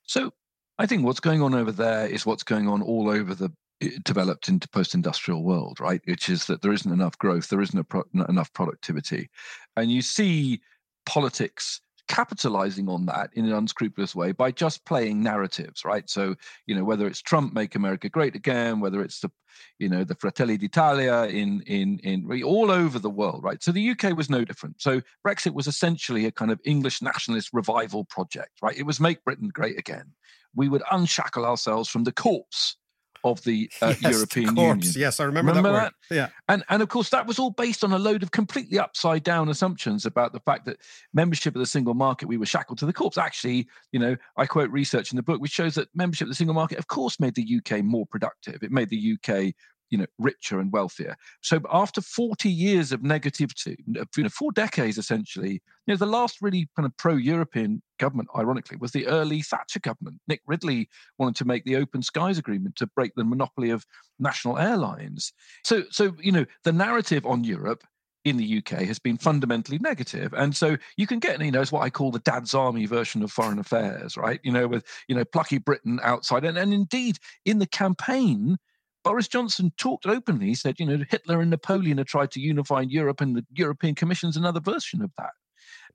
[0.04, 0.32] So
[0.78, 3.52] I think what's going on over there is what's going on all over the
[4.04, 6.00] developed into post-industrial world right?
[6.04, 9.30] Which is that there isn't enough growth there isn't pro- enough productivity.
[9.76, 10.60] And you see
[11.06, 16.08] politics capitalizing on that in an unscrupulous way by just playing narratives right?
[16.08, 16.34] So
[16.66, 19.30] you know whether it's trump make america great again whether it's the
[19.78, 23.62] you know the fratelli d'italia in in in all over the world right?
[23.62, 24.80] So the uk was no different.
[24.82, 28.76] So brexit was essentially a kind of english nationalist revival project right?
[28.76, 30.12] It was make britain great again.
[30.54, 32.76] We would unshackle ourselves from the corpse
[33.24, 34.80] of the uh, yes, European Union.
[34.94, 37.82] Yes, I remember, remember that, that, Yeah, and and of course that was all based
[37.82, 40.78] on a load of completely upside down assumptions about the fact that
[41.12, 43.18] membership of the single market we were shackled to the corpse.
[43.18, 46.36] Actually, you know, I quote research in the book which shows that membership of the
[46.36, 48.62] single market, of course, made the UK more productive.
[48.62, 49.54] It made the UK
[49.94, 54.98] you know richer and wealthier so after 40 years of negativity you know four decades
[54.98, 55.52] essentially
[55.86, 60.20] you know the last really kind of pro-european government ironically was the early thatcher government
[60.26, 63.86] nick ridley wanted to make the open skies agreement to break the monopoly of
[64.18, 67.84] national airlines so so you know the narrative on europe
[68.24, 70.32] in the UK has been fundamentally negative.
[70.32, 73.22] And so you can get, you know, it's what I call the dad's army version
[73.22, 74.40] of foreign affairs, right?
[74.42, 76.44] You know, with, you know, plucky Britain outside.
[76.44, 78.56] And, and indeed, in the campaign,
[79.04, 80.46] Boris Johnson talked openly.
[80.46, 83.94] He said, you know, Hitler and Napoleon had tried to unify Europe, and the European
[83.94, 85.30] Commission's another version of that.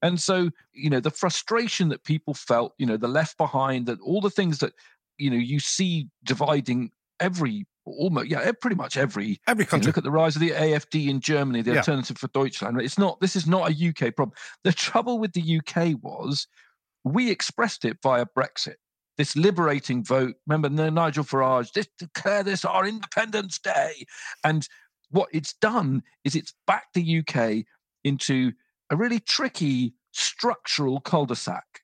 [0.01, 3.99] And so, you know, the frustration that people felt, you know, the left behind, that
[3.99, 4.73] all the things that,
[5.17, 9.87] you know, you see dividing every almost yeah pretty much every every country.
[9.87, 11.77] look at the rise of the AFD in Germany, the yeah.
[11.77, 12.79] alternative for Deutschland.
[12.79, 14.35] It's not this is not a UK problem.
[14.63, 16.47] The trouble with the UK was
[17.03, 18.75] we expressed it via Brexit
[19.19, 20.35] this liberating vote.
[20.47, 24.05] Remember Nigel Farage, this declare this our Independence Day.
[24.45, 24.65] And
[25.11, 27.65] what it's done is it's backed the UK
[28.05, 28.53] into
[28.89, 31.81] a really tricky structural cul-de-sac,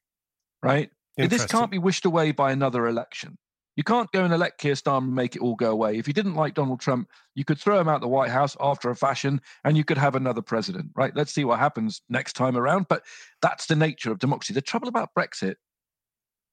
[0.64, 0.90] right?
[1.18, 3.38] This can't be wished away by another election.
[3.76, 5.98] You can't go and elect Keir Starmer and make it all go away.
[5.98, 8.90] If you didn't like Donald Trump, you could throw him out the White House after
[8.90, 11.14] a fashion and you could have another president, right?
[11.14, 12.86] Let's see what happens next time around.
[12.88, 13.04] But
[13.42, 14.54] that's the nature of democracy.
[14.54, 15.56] The trouble about Brexit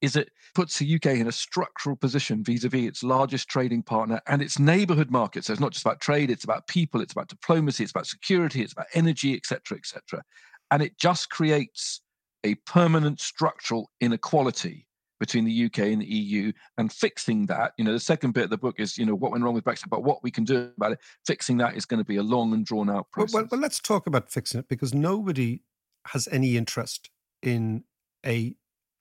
[0.02, 4.42] is it puts the UK in a structural position vis-a-vis its largest trading partner and
[4.42, 5.44] its neighborhood market.
[5.44, 8.62] So it's not just about trade, it's about people, it's about diplomacy, it's about security,
[8.62, 10.22] it's about energy, etc., etc.
[10.70, 12.02] And it just creates
[12.44, 14.88] a permanent structural inequality
[15.20, 18.50] between the UK and the EU and fixing that, you know, the second bit of
[18.50, 20.72] the book is, you know, what went wrong with Brexit, but what we can do
[20.76, 20.98] about it.
[21.24, 23.34] Fixing that is going to be a long and drawn out process.
[23.34, 25.62] Well, well, well let's talk about fixing it because nobody
[26.08, 27.08] has any interest
[27.40, 27.84] in
[28.26, 28.56] a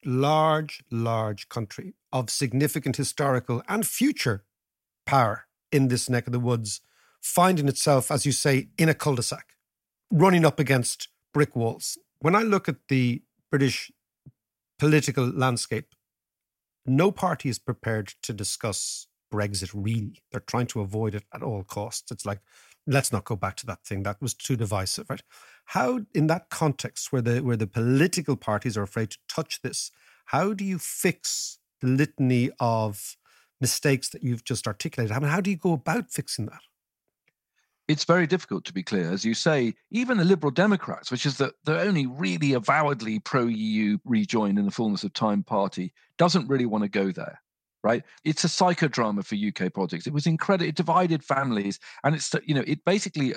[0.06, 4.44] large, large country of significant historical and future
[5.06, 6.82] power in this neck of the woods,
[7.22, 9.56] finding itself, as you say, in a cul de sac,
[10.12, 11.98] running up against brick walls.
[12.20, 13.92] When I look at the British
[14.78, 15.94] political landscape,
[16.86, 20.22] no party is prepared to discuss Brexit really.
[20.32, 22.12] They're trying to avoid it at all costs.
[22.12, 22.40] It's like
[22.88, 24.04] let's not go back to that thing.
[24.04, 25.24] That was too divisive, right?
[25.65, 29.91] How, in that context, where the where the political parties are afraid to touch this,
[30.26, 33.17] how do you fix the litany of
[33.60, 35.15] mistakes that you've just articulated?
[35.15, 36.62] I mean, how do you go about fixing that?
[37.88, 39.12] It's very difficult to be clear.
[39.12, 43.46] As you say, even the Liberal Democrats, which is the, the only really avowedly pro
[43.46, 47.41] EU rejoin in the fullness of time party, doesn't really want to go there
[47.84, 48.04] right?
[48.24, 50.08] It's a psychodrama for UK politics.
[50.08, 50.70] It was incredible.
[50.70, 53.34] It divided families, and it's you know it basically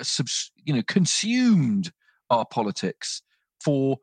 [0.63, 1.91] you know consumed
[2.29, 3.21] our politics
[3.63, 3.97] for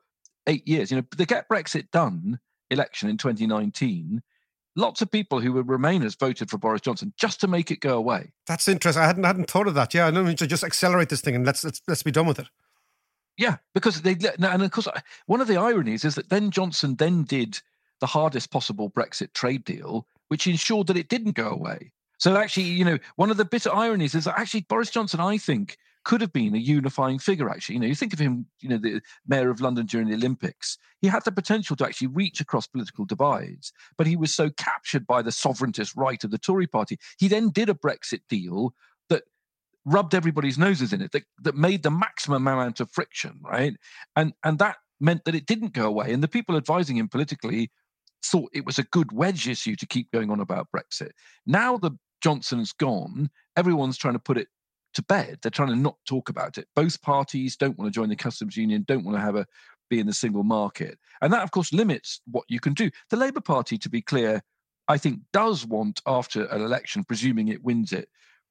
[0.46, 0.90] eight years.
[0.90, 2.38] You know, the Get Brexit Done
[2.70, 4.22] election in 2019.
[4.74, 7.98] Lots of people who were Remainers voted for Boris Johnson just to make it go
[7.98, 8.32] away.
[8.46, 9.02] That's interesting.
[9.02, 9.92] I hadn't hadn't thought of that.
[9.92, 12.38] Yeah, I know to just accelerate this thing and let's let's let's be done with
[12.38, 12.48] it.
[13.36, 14.88] Yeah, because they and of course
[15.26, 17.60] one of the ironies is that then Johnson then did
[18.00, 21.92] the hardest possible Brexit trade deal which ensured that it didn't go away.
[22.16, 25.36] So actually, you know, one of the bitter ironies is that actually Boris Johnson, I
[25.36, 27.50] think, could have been a unifying figure.
[27.50, 30.14] Actually, you know, you think of him, you know, the mayor of London during the
[30.14, 30.78] Olympics.
[31.02, 35.06] He had the potential to actually reach across political divides, but he was so captured
[35.06, 36.98] by the sovereigntist right of the Tory party.
[37.18, 38.72] He then did a Brexit deal
[39.10, 39.24] that
[39.84, 43.76] rubbed everybody's noses in it, that, that made the maximum amount of friction, right?
[44.16, 46.10] And and that meant that it didn't go away.
[46.14, 47.70] And the people advising him politically
[48.24, 51.10] thought it was a good wedge issue to keep going on about Brexit.
[51.46, 54.48] Now the Johnson's gone, everyone's trying to put it
[54.94, 55.38] to bed.
[55.42, 56.68] They're trying to not talk about it.
[56.76, 59.46] Both parties don't want to join the customs union, don't want to have a
[59.90, 60.98] be in the single market.
[61.20, 62.90] And that, of course, limits what you can do.
[63.10, 64.42] The Labour Party, to be clear,
[64.88, 68.08] I think does want, after an election, presuming it wins it,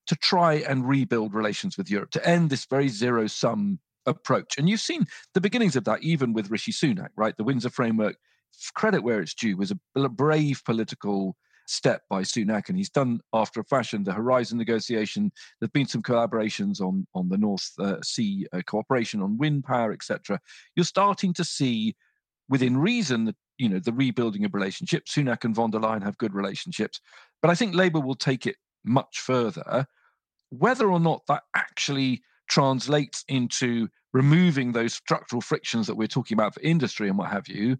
[0.07, 4.57] to try and rebuild relations with Europe, to end this very zero sum approach.
[4.57, 7.35] And you've seen the beginnings of that even with Rishi Sunak, right?
[7.35, 8.17] The Windsor Framework
[8.75, 11.35] credit where it's due, was a brave political
[11.71, 15.31] step by Sunak, and he's done after a fashion the Horizon negotiation.
[15.59, 19.91] There've been some collaborations on on the North uh, Sea uh, cooperation on wind power,
[19.91, 20.39] etc.
[20.75, 21.95] You're starting to see,
[22.49, 25.15] within reason, you know the rebuilding of relationships.
[25.15, 26.99] Sunak and von der Leyen have good relationships,
[27.41, 29.87] but I think Labour will take it much further.
[30.49, 36.53] Whether or not that actually translates into removing those structural frictions that we're talking about
[36.53, 37.77] for industry and what have you,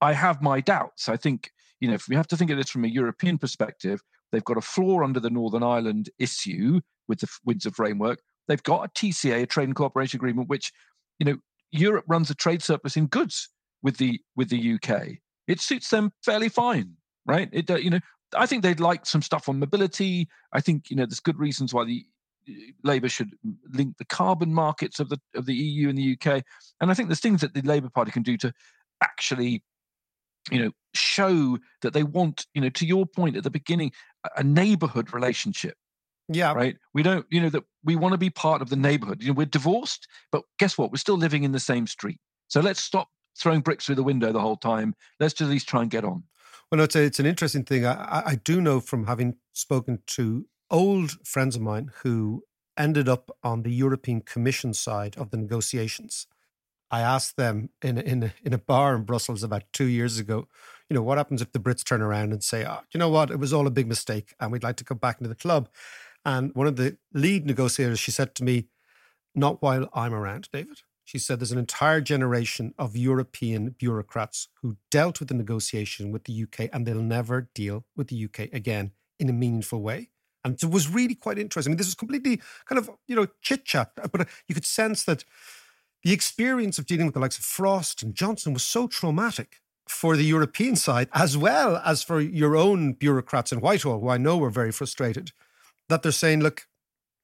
[0.00, 1.08] I have my doubts.
[1.08, 4.02] I think, you know, if we have to think of this from a European perspective,
[4.32, 8.20] they've got a floor under the Northern Ireland issue with the Windsor framework.
[8.48, 10.72] They've got a TCA, a trade and cooperation agreement, which,
[11.18, 11.36] you know,
[11.72, 13.48] Europe runs a trade surplus in goods
[13.82, 15.18] with the with the UK.
[15.46, 17.48] It suits them fairly fine, right?
[17.52, 18.00] It, uh, you know,
[18.36, 20.28] I think they'd like some stuff on mobility.
[20.52, 22.04] I think you know there's good reasons why the
[22.48, 23.34] uh, Labour should
[23.72, 26.42] link the carbon markets of the of the EU and the UK.
[26.80, 28.52] And I think there's things that the Labour Party can do to
[29.02, 29.62] actually
[30.50, 33.92] you know show that they want you know to your point at the beginning
[34.36, 35.76] a neighborhood relationship
[36.32, 36.52] yeah.
[36.52, 36.76] right?
[36.94, 39.20] We don't you know that we want to be part of the neighborhood.
[39.20, 40.90] You know we're divorced but guess what?
[40.90, 42.18] We're still living in the same street.
[42.48, 43.08] So let's stop
[43.38, 44.94] throwing bricks through the window the whole time.
[45.18, 46.24] Let's just at least try and get on.
[46.70, 47.84] Well no, it's, a, it's an interesting thing.
[47.84, 52.44] I, I do know from having spoken to old friends of mine who
[52.76, 56.28] ended up on the european commission side of the negotiations
[56.90, 60.48] I asked them in in in a bar in Brussels about two years ago,
[60.88, 63.30] you know, what happens if the Brits turn around and say, oh, you know what,
[63.30, 65.68] it was all a big mistake and we'd like to come back into the club.
[66.24, 68.66] And one of the lead negotiators, she said to me,
[69.34, 70.80] not while I'm around, David.
[71.04, 76.24] She said there's an entire generation of European bureaucrats who dealt with the negotiation with
[76.24, 80.10] the UK and they'll never deal with the UK again in a meaningful way.
[80.44, 81.70] And it was really quite interesting.
[81.70, 85.04] I mean, this was completely kind of, you know, chit chat, but you could sense
[85.04, 85.24] that
[86.02, 90.16] the experience of dealing with the likes of Frost and Johnson was so traumatic for
[90.16, 94.36] the European side, as well as for your own bureaucrats in Whitehall, who I know
[94.36, 95.32] were very frustrated,
[95.88, 96.66] that they're saying, look,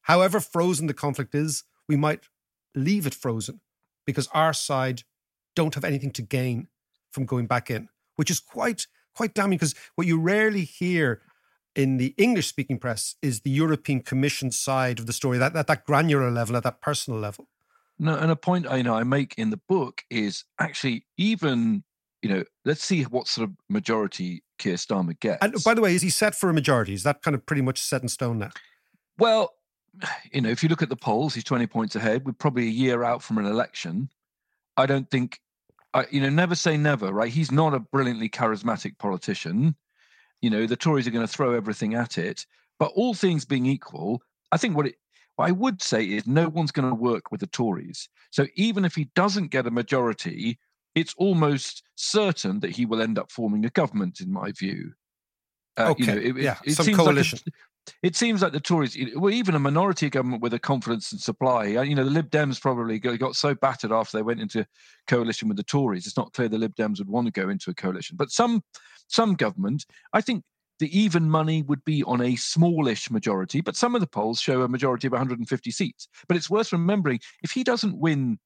[0.02, 2.24] however frozen the conflict is, we might
[2.74, 3.60] leave it frozen
[4.04, 5.04] because our side
[5.54, 6.68] don't have anything to gain
[7.10, 11.22] from going back in, which is quite quite damning because what you rarely hear
[11.74, 15.66] in the English speaking press is the European Commission side of the story, that, that,
[15.66, 17.48] that granular level, at that personal level.
[17.98, 21.82] No, and a point I know I make in the book is actually even
[22.22, 25.38] you know let's see what sort of majority Keir Starmer gets.
[25.42, 26.94] And by the way, is he set for a majority?
[26.94, 28.50] Is that kind of pretty much set in stone now?
[29.18, 29.54] Well,
[30.32, 32.24] you know, if you look at the polls, he's twenty points ahead.
[32.26, 34.10] We're probably a year out from an election.
[34.76, 35.40] I don't think,
[35.94, 37.32] I, you know, never say never, right?
[37.32, 39.74] He's not a brilliantly charismatic politician.
[40.42, 42.44] You know, the Tories are going to throw everything at it.
[42.78, 44.20] But all things being equal,
[44.52, 44.96] I think what it
[45.36, 48.08] what I would say is no one's going to work with the Tories.
[48.30, 50.58] So even if he doesn't get a majority,
[50.94, 54.92] it's almost certain that he will end up forming a government, in my view.
[55.78, 56.02] Uh, okay.
[56.02, 57.38] You know, it, yeah, it, it some coalition.
[57.46, 61.12] Like a, it seems like the Tories, well, even a minority government with a confidence
[61.12, 64.66] and supply, you know, the Lib Dems probably got so battered after they went into
[65.06, 66.06] coalition with the Tories.
[66.06, 68.16] It's not clear the Lib Dems would want to go into a coalition.
[68.16, 68.62] But some
[69.06, 70.42] some government, I think
[70.78, 74.62] the even money would be on a smallish majority, but some of the polls show
[74.62, 76.08] a majority of 150 seats.
[76.28, 78.38] But it's worth remembering if he doesn't win,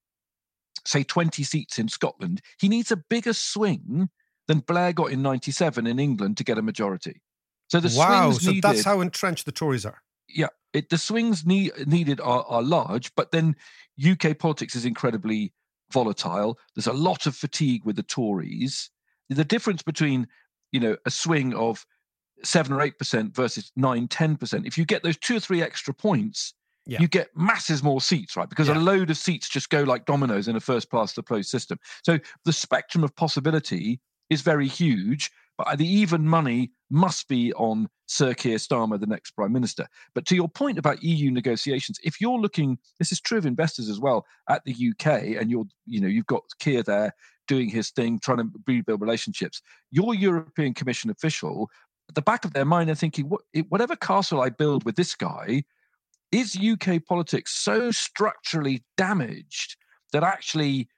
[0.86, 4.08] say, 20 seats in Scotland, he needs a bigger swing
[4.46, 7.20] than Blair got in 97 in England to get a majority.
[7.68, 10.02] So the wow, swings so needed, that's how entrenched the Tories are.
[10.28, 13.56] Yeah, it, the swings need, needed are, are large, but then
[14.04, 15.52] UK politics is incredibly
[15.92, 16.58] volatile.
[16.74, 18.90] There's a lot of fatigue with the Tories.
[19.28, 20.26] The difference between
[20.72, 21.84] you know a swing of
[22.44, 24.66] seven or eight percent versus nine, ten percent.
[24.66, 26.54] If you get those two or three extra points,
[26.86, 27.00] yeah.
[27.00, 28.48] you get masses more seats, right?
[28.48, 28.78] Because yeah.
[28.78, 31.78] a load of seats just go like dominoes in a first past the post system.
[32.02, 34.00] So the spectrum of possibility
[34.30, 39.32] is very huge, but the even money must be on Sir Keir Starmer, the next
[39.32, 39.86] prime minister.
[40.14, 43.88] But to your point about EU negotiations, if you're looking, this is true of investors
[43.88, 47.14] as well, at the UK, and you're, you know, you've got Keir there
[47.46, 49.60] doing his thing, trying to rebuild relationships.
[49.90, 51.68] Your European Commission official,
[52.10, 53.30] at the back of their mind, they're thinking,
[53.68, 55.62] whatever castle I build with this guy,
[56.32, 59.76] is UK politics so structurally damaged
[60.12, 60.88] that actually,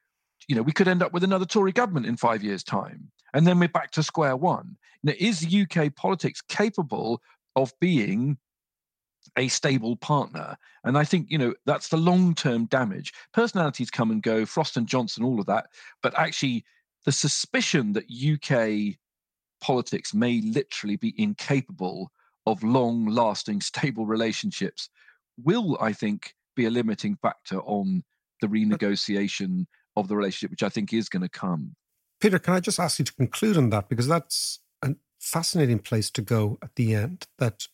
[0.49, 3.11] you know, we could end up with another Tory government in five years' time?
[3.35, 4.79] And then we're back to square one.
[5.03, 7.21] Now, is UK politics capable
[7.57, 8.39] of being
[9.37, 10.57] a stable partner?
[10.85, 13.13] And I think, you know, that's the long term damage.
[13.35, 15.67] Personalities come and go, Frost and Johnson, all of that.
[16.03, 16.65] But actually,
[17.05, 18.97] the suspicion that UK
[19.63, 22.11] politics may literally be incapable
[22.47, 24.91] of long lasting, stable relationships
[25.43, 28.03] will, I think, be a limiting factor on
[28.41, 31.75] the renegotiation of the relationship, which I think is going to come.
[32.21, 33.89] Peter, can I just ask you to conclude on that?
[33.89, 37.27] Because that's a fascinating place to go at the end.
[37.39, 37.67] That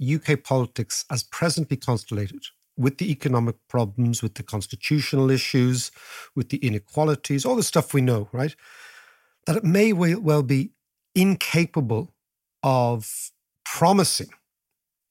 [0.00, 2.44] UK politics, as presently constellated,
[2.76, 5.90] with the economic problems, with the constitutional issues,
[6.36, 8.54] with the inequalities, all the stuff we know, right?
[9.46, 10.70] That it may well be
[11.20, 12.14] incapable
[12.62, 13.30] of
[13.64, 14.30] promising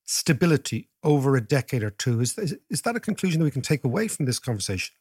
[0.04, 2.22] stability over a decade or two.
[2.22, 2.38] Is,
[2.70, 4.94] is, that a conclusion that we can take away from this conversation?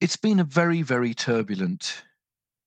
[0.00, 2.02] it's been a very, very turbulent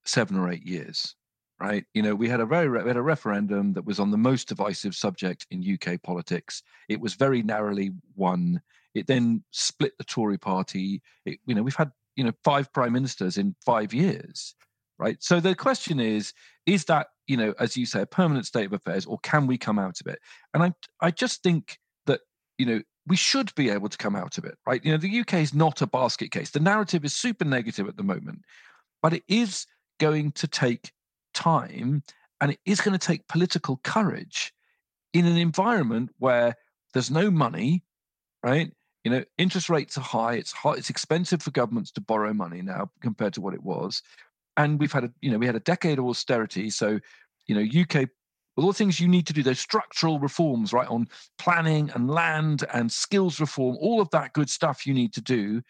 [0.05, 1.15] seven or eight years,
[1.59, 1.85] right?
[1.93, 4.47] You know, we had a very we had a referendum that was on the most
[4.47, 6.61] divisive subject in UK politics.
[6.89, 8.61] It was very narrowly won.
[8.93, 11.01] It then split the Tory party.
[11.25, 14.53] It, you know, we've had you know five prime ministers in five years,
[14.99, 15.17] right?
[15.21, 16.33] So the question is,
[16.65, 19.57] is that you know, as you say, a permanent state of affairs, or can we
[19.57, 20.19] come out of it?
[20.53, 22.21] And I I just think that
[22.57, 24.83] you know we should be able to come out of it, right?
[24.83, 26.51] You know, the UK is not a basket case.
[26.51, 28.41] The narrative is super negative at the moment,
[29.01, 29.65] but it is
[29.99, 30.91] going to take
[31.33, 32.03] time
[32.39, 34.53] and it is going to take political courage
[35.13, 36.55] in an environment where
[36.93, 37.83] there's no money,
[38.43, 38.71] right?
[39.03, 40.35] You know, interest rates are high.
[40.35, 44.01] It's high, it's expensive for governments to borrow money now compared to what it was.
[44.57, 46.69] And we've had a, you know, we had a decade of austerity.
[46.69, 46.99] So,
[47.47, 48.09] you know, UK
[48.55, 51.07] with all the things you need to do, those structural reforms, right, on
[51.39, 55.61] planning and land and skills reform, all of that good stuff you need to do,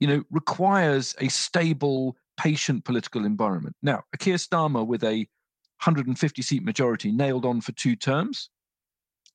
[0.00, 3.76] you know, requires a stable, patient political environment.
[3.82, 5.26] Now, Keir Starmer with a
[5.84, 8.48] 150 seat majority nailed on for two terms,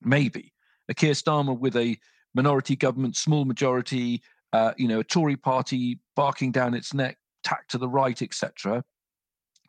[0.01, 0.51] maybe.
[0.89, 1.97] A Keir Starmer with a
[2.33, 7.67] minority government, small majority, uh, you know, a Tory party barking down its neck, tack
[7.69, 8.83] to the right, etc.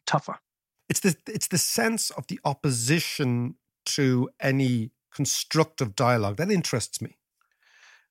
[0.07, 0.39] Tougher
[0.89, 3.57] it's the it's the sense of the opposition
[3.87, 7.19] to any constructive dialogue that interests me.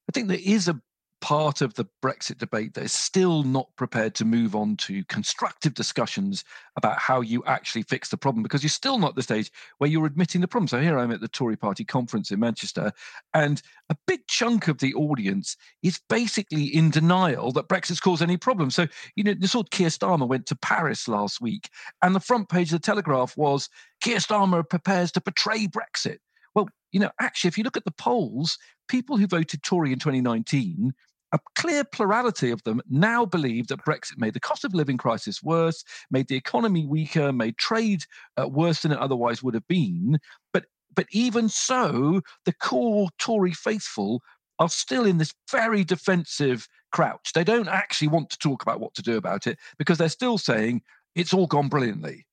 [0.09, 0.81] I think there is a
[1.23, 5.73] part of the Brexit debate that is still not prepared to move on to constructive
[5.73, 6.43] discussions
[6.75, 9.89] about how you actually fix the problem because you're still not at the stage where
[9.89, 10.67] you're admitting the problem.
[10.67, 12.91] So here I'm at the Tory party conference in Manchester,
[13.33, 18.35] and a big chunk of the audience is basically in denial that Brexit's caused any
[18.35, 18.69] problem.
[18.69, 21.69] So, you know, this old Keir Starmer went to Paris last week,
[22.01, 23.69] and the front page of the Telegraph was
[24.01, 26.17] Keir Starmer prepares to betray Brexit.
[26.53, 28.57] Well, you know, actually, if you look at the polls,
[28.89, 30.93] people who voted Tory in 2019
[31.33, 35.41] a clear plurality of them now believe that Brexit made the cost of living crisis
[35.41, 38.03] worse, made the economy weaker, made trade
[38.37, 40.19] uh, worse than it otherwise would have been.
[40.53, 40.65] But
[40.95, 44.21] but even so, the core Tory faithful
[44.59, 47.33] are still in this very defensive crouch.
[47.33, 50.37] They don't actually want to talk about what to do about it because they're still
[50.37, 50.83] saying
[51.15, 52.27] it's all gone brilliantly.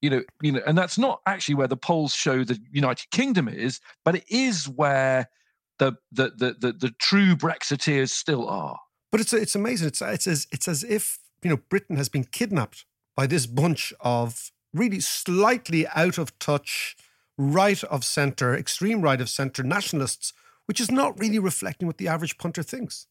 [0.00, 3.48] You know, you know, and that's not actually where the polls show the United Kingdom
[3.48, 5.28] is, but it is where
[5.78, 8.78] the the the the, the true Brexiteers still are.
[9.10, 9.88] But it's it's amazing.
[9.88, 12.84] It's it's as it's as if you know Britain has been kidnapped
[13.16, 16.96] by this bunch of really slightly out of touch,
[17.38, 20.32] right of centre, extreme right of centre nationalists,
[20.66, 23.06] which is not really reflecting what the average punter thinks.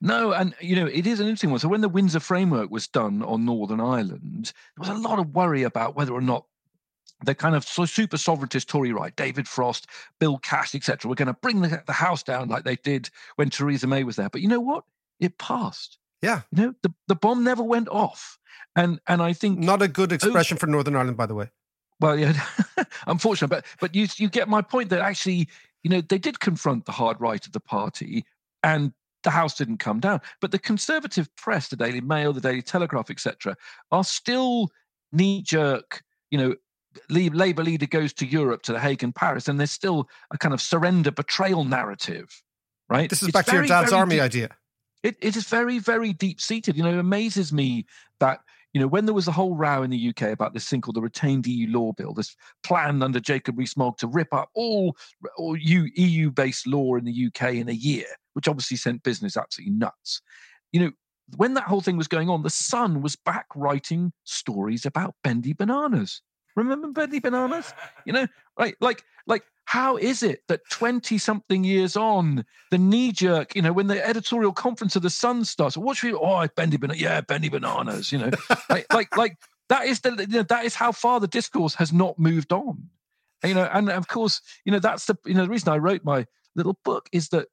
[0.00, 1.58] No, and you know, it is an interesting one.
[1.58, 5.34] So when the Windsor framework was done on Northern Ireland, there was a lot of
[5.34, 6.46] worry about whether or not
[7.24, 9.86] the kind of super sovereigntist Tory right, David Frost,
[10.20, 13.50] Bill Cash, etc., were going to bring the, the house down like they did when
[13.50, 14.28] Theresa May was there.
[14.28, 14.84] But you know what?
[15.18, 15.98] It passed.
[16.22, 16.42] Yeah.
[16.52, 18.38] You know, the, the bomb never went off.
[18.76, 21.50] And and I think not a good expression oh, for Northern Ireland, by the way.
[22.00, 22.40] Well, yeah,
[23.06, 25.48] unfortunately, but but you you get my point that actually,
[25.82, 28.24] you know, they did confront the hard right of the party,
[28.62, 28.92] and
[29.24, 30.20] the house didn't come down.
[30.40, 33.56] But the conservative press, the Daily Mail, the Daily Telegraph, etc.,
[33.90, 34.70] are still
[35.12, 36.02] knee jerk.
[36.30, 36.54] You know,
[37.08, 40.54] Labour leader goes to Europe, to The Hague and Paris, and there's still a kind
[40.54, 42.42] of surrender betrayal narrative,
[42.88, 43.08] right?
[43.10, 44.48] This is it's back very, to your dad's army deep, idea.
[45.02, 46.76] It, it is very, very deep seated.
[46.76, 47.86] You know, it amazes me
[48.20, 48.40] that,
[48.72, 50.96] you know, when there was a whole row in the UK about this thing called
[50.96, 54.96] the Retained EU Law Bill, this plan under Jacob Rees-Mogg to rip up all,
[55.36, 60.20] all EU-based law in the UK in a year, which obviously sent business absolutely nuts.
[60.72, 60.90] You know,
[61.36, 65.52] when that whole thing was going on, the Sun was back writing stories about bendy
[65.52, 66.22] bananas.
[66.58, 67.72] Remember bendy bananas?
[68.04, 68.26] You know,
[68.58, 68.74] right?
[68.80, 73.72] Like, like, how is it that 20 something years on, the knee jerk, you know,
[73.72, 77.20] when the editorial conference of the Sun starts, what should we, oh, bendy banana, yeah,
[77.20, 78.30] bendy bananas, you know,
[78.70, 79.36] like, like, like,
[79.68, 82.88] that is the, you know, that is how far the discourse has not moved on.
[83.44, 86.02] You know, and of course, you know, that's the, you know, the reason I wrote
[86.02, 87.46] my little book is that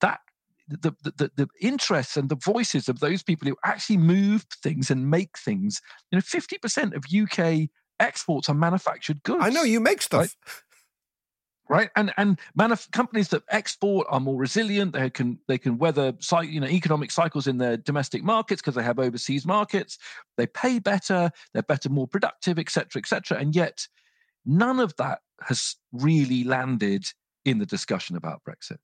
[0.00, 0.20] that
[0.68, 5.10] the, the, the interests and the voices of those people who actually move things and
[5.10, 5.80] make things.
[6.10, 7.68] You know, 50% of UK
[8.00, 9.40] exports are manufactured goods.
[9.42, 10.20] I know you make stuff.
[10.20, 10.30] Right?
[11.68, 11.90] right?
[11.96, 14.92] And and manuf- companies that export are more resilient.
[14.92, 18.82] They can they can weather you know economic cycles in their domestic markets because they
[18.82, 19.98] have overseas markets.
[20.36, 21.30] They pay better.
[21.52, 23.38] They're better, more productive, etc., etc.
[23.38, 23.86] And yet,
[24.44, 27.06] none of that has really landed
[27.44, 28.78] in the discussion about Brexit.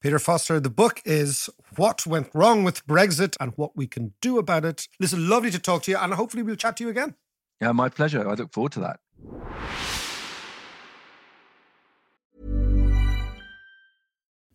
[0.00, 4.38] Peter Foster, the book is What Went Wrong with Brexit and What We Can Do
[4.38, 4.88] About It.
[4.98, 7.16] Listen, lovely to talk to you, and hopefully we'll chat to you again.
[7.60, 8.26] Yeah, my pleasure.
[8.26, 9.00] I look forward to that.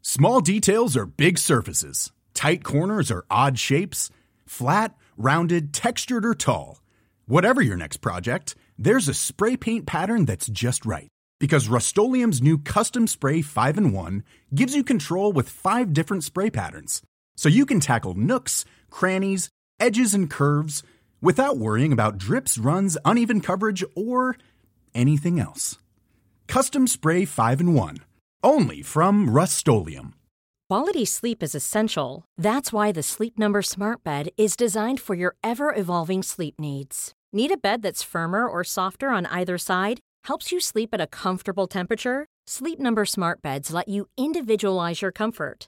[0.02, 4.10] Small details are big surfaces, tight corners are odd shapes,
[4.46, 6.82] flat, rounded, textured, or tall.
[7.26, 11.10] Whatever your next project, there's a spray paint pattern that's just right.
[11.38, 16.50] Because Rust-Oleum's new Custom Spray 5 and 1 gives you control with five different spray
[16.50, 17.02] patterns.
[17.36, 19.50] So you can tackle nooks, crannies,
[19.82, 20.82] edges, and curves
[21.22, 24.38] without worrying about drips, runs, uneven coverage, or
[24.94, 25.78] anything else.
[26.48, 27.98] Custom Spray 5 and 1.
[28.44, 29.68] Only from Rust
[30.70, 32.26] Quality sleep is essential.
[32.38, 37.14] That's why the Sleep Number Smart Bed is designed for your ever evolving sleep needs.
[37.32, 40.00] Need a bed that's firmer or softer on either side?
[40.26, 42.26] Helps you sleep at a comfortable temperature?
[42.48, 45.68] Sleep Number Smart Beds let you individualize your comfort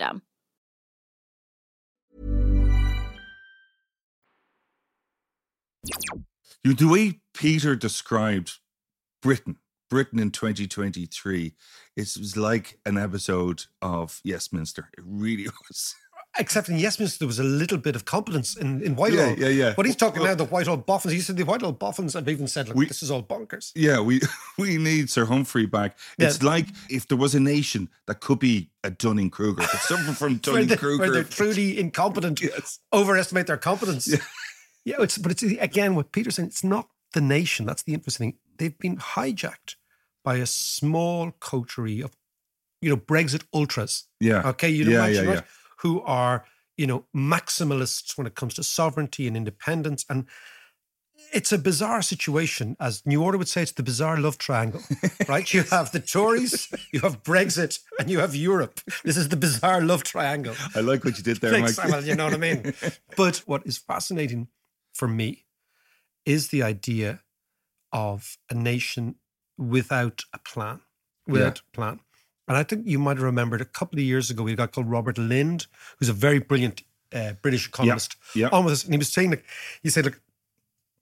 [0.01, 0.21] system.
[6.63, 8.59] You, the way Peter described
[9.21, 9.57] Britain,
[9.89, 11.55] Britain in 2023,
[11.95, 14.89] it was like an episode of Yes Minister.
[14.97, 15.95] It really was
[16.37, 19.29] except in Yes Minister, there was a little bit of competence in, in Whitehall.
[19.31, 19.73] Yeah, yeah, yeah.
[19.75, 21.13] But he's talking well, now the Whitehall Boffins.
[21.13, 23.71] He said the Whitehall Boffins have even said, like, we, this is all bonkers.
[23.75, 24.21] Yeah, we
[24.57, 25.97] we need Sir Humphrey back.
[26.17, 26.27] Yeah.
[26.27, 30.15] It's like if there was a nation that could be a Dunning Kruger, but someone
[30.15, 30.97] from Dunning Kruger.
[31.01, 32.79] Where they're truly incompetent, yes.
[32.93, 34.07] overestimate their competence.
[34.07, 34.17] Yeah.
[34.85, 37.65] yeah, it's, but it's again, what Peter's saying, it's not the nation.
[37.65, 38.39] That's the interesting thing.
[38.57, 39.75] They've been hijacked
[40.23, 42.15] by a small coterie of,
[42.81, 44.07] you know, Brexit ultras.
[44.19, 44.47] Yeah.
[44.49, 45.43] Okay, you'd yeah, imagine, yeah, right?
[45.81, 46.45] Who are,
[46.77, 50.05] you know, maximalists when it comes to sovereignty and independence.
[50.09, 50.25] And
[51.33, 52.75] it's a bizarre situation.
[52.79, 54.81] As New Order would say, it's the bizarre love triangle,
[55.27, 55.51] right?
[55.53, 58.79] you have the Tories, you have Brexit, and you have Europe.
[59.03, 60.55] This is the bizarre love triangle.
[60.75, 61.75] I like what you did there, Mike.
[62.03, 62.73] You know what I mean?
[63.17, 64.47] But what is fascinating
[64.93, 65.45] for me
[66.25, 67.21] is the idea
[67.91, 69.15] of a nation
[69.57, 70.81] without a plan,
[71.27, 71.99] without a plan.
[72.51, 74.63] And I think you might have remembered a couple of years ago, we had a
[74.63, 76.83] guy called Robert Lind, who's a very brilliant
[77.15, 78.49] uh, British economist, yeah.
[78.51, 78.83] on with us.
[78.83, 79.45] And he was saying, like,
[79.81, 80.19] he said, look,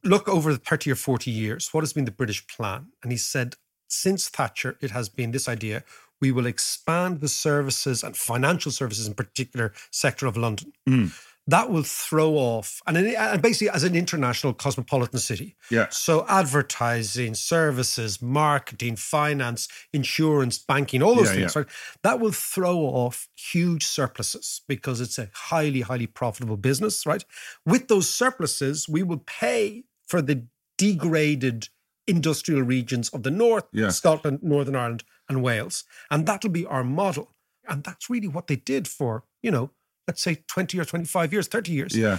[0.04, 2.90] look over the 30 or 40 years, what has been the British plan?
[3.02, 3.56] And he said,
[3.88, 5.84] since Thatcher, it has been this idea
[6.22, 10.74] we will expand the services and financial services in particular sector of London.
[10.88, 11.18] Mm.
[11.50, 15.56] That will throw off, and, and basically as an international cosmopolitan city.
[15.72, 15.88] Yeah.
[15.90, 21.62] So advertising, services, marketing, finance, insurance, banking, all those Yeah, things, yeah.
[21.62, 21.72] right?
[22.04, 27.24] That will throw off huge surpluses because it's a highly, highly profitable business, right?
[27.66, 30.46] With those surpluses, we will pay for the
[30.78, 31.70] degraded
[32.06, 33.90] industrial regions of the north, Yeah.
[33.90, 35.84] Scotland, Northern Ireland, and Wales.
[36.12, 37.36] And that'll be our model.
[37.68, 39.72] And that's really what they did for, you know,
[40.10, 41.96] let's say 20 or 25 years, 30 years.
[41.96, 42.18] Yeah.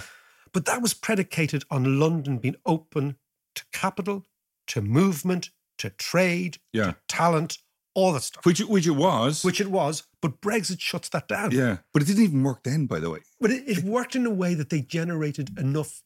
[0.53, 3.17] But that was predicated on London being open
[3.55, 4.25] to capital,
[4.67, 6.85] to movement, to trade, Yeah.
[6.91, 7.57] to talent,
[7.93, 8.45] all that stuff.
[8.45, 9.43] Which, it- which it was.
[9.43, 11.51] Which it was, but Brexit shuts that down.
[11.51, 11.79] yeah.
[11.93, 13.19] But it didn't even work then, by the way.
[13.41, 16.01] But it, it worked in a way that they generated enough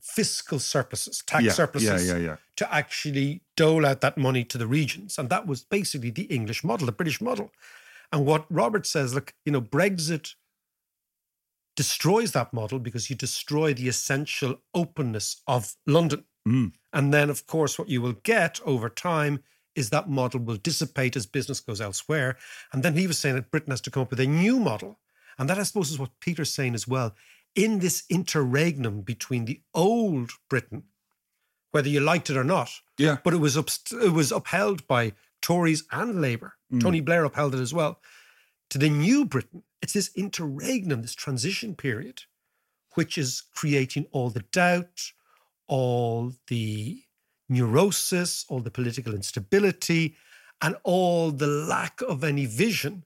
[0.00, 1.52] fiscal surpluses, tax yeah.
[1.52, 2.36] surpluses, Yeah, yeah, yeah.
[2.56, 5.18] to actually dole out that money to the regions.
[5.18, 7.50] And that was basically the English model, the British model.
[8.12, 10.34] And what Robert says, look, you know, Brexit
[11.76, 16.24] destroys that model because you destroy the essential openness of London.
[16.46, 16.72] Mm.
[16.92, 19.42] And then, of course, what you will get over time
[19.74, 22.36] is that model will dissipate as business goes elsewhere.
[22.72, 25.00] And then he was saying that Britain has to come up with a new model.
[25.38, 27.14] And that, I suppose, is what Peter's saying as well.
[27.56, 30.84] In this interregnum between the old Britain,
[31.72, 33.18] whether you liked it or not, Yeah.
[33.24, 33.68] but it was up,
[34.00, 35.12] it was upheld by
[35.42, 36.54] Tories and Labour.
[36.72, 36.80] Mm.
[36.80, 38.00] Tony Blair upheld it as well.
[38.70, 42.22] To the new Britain, it's this interregnum, this transition period,
[42.94, 45.12] which is creating all the doubt,
[45.68, 47.02] all the
[47.50, 50.16] neurosis, all the political instability,
[50.62, 53.04] and all the lack of any vision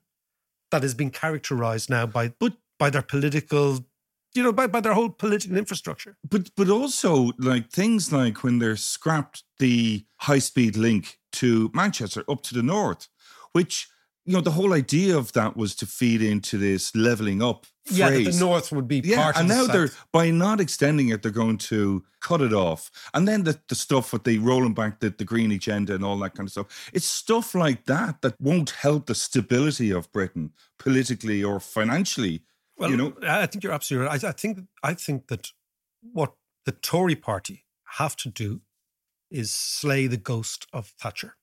[0.71, 2.31] that has been characterized now by
[2.77, 3.85] by their political,
[4.33, 6.15] you know, by, by their whole political infrastructure.
[6.29, 12.23] But but also like things like when they're scrapped the high speed link to Manchester
[12.29, 13.09] up to the north,
[13.51, 13.89] which
[14.25, 18.09] you know the whole idea of that was to feed into this leveling up Yeah,
[18.11, 20.59] that the north would be yeah, part and of the And now they're by not
[20.59, 22.91] extending it, they're going to cut it off.
[23.13, 26.17] And then the, the stuff with the rolling back the, the green agenda and all
[26.19, 26.89] that kind of stuff.
[26.93, 32.43] It's stuff like that that won't help the stability of Britain politically or financially.
[32.77, 34.23] Well, you know, I think you're absolutely right.
[34.23, 35.51] I, I think I think that
[36.01, 36.33] what
[36.65, 37.65] the Tory party
[37.97, 38.61] have to do
[39.31, 41.35] is slay the ghost of Thatcher.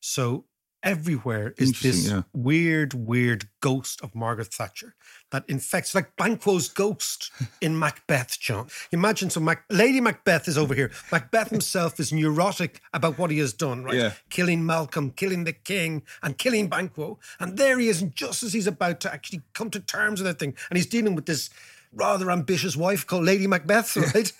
[0.00, 0.46] So
[0.82, 2.22] everywhere is this yeah.
[2.32, 4.94] weird, weird ghost of Margaret Thatcher
[5.30, 7.30] that infects, like Banquo's ghost
[7.60, 8.66] in Macbeth, John.
[8.90, 10.90] Imagine so Mac, Lady Macbeth is over here.
[11.10, 13.94] Macbeth himself is neurotic about what he has done, right?
[13.94, 14.12] Yeah.
[14.30, 17.18] Killing Malcolm, killing the king, and killing Banquo.
[17.40, 20.26] And there he is, and just as he's about to actually come to terms with
[20.26, 21.50] that thing, and he's dealing with this
[21.92, 24.32] rather ambitious wife called Lady Macbeth, right?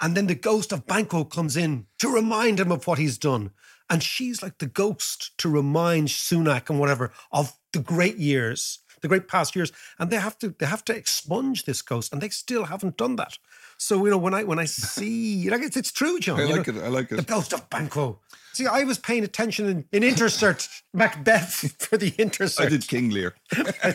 [0.00, 3.50] And then the ghost of Banquo comes in to remind him of what he's done.
[3.90, 9.08] And she's like the ghost to remind Sunak and whatever of the great years, the
[9.08, 9.72] great past years.
[9.98, 13.16] And they have to they have to expunge this ghost, and they still haven't done
[13.16, 13.38] that.
[13.76, 16.40] So you know when I when I see like it's, it's true, John.
[16.40, 16.84] I like know, it.
[16.84, 17.16] I like it.
[17.16, 18.20] The ghost of Banquo.
[18.52, 22.60] See, I was paying attention in, in Intercert Macbeth for the Intercert.
[22.60, 23.34] I did King Lear.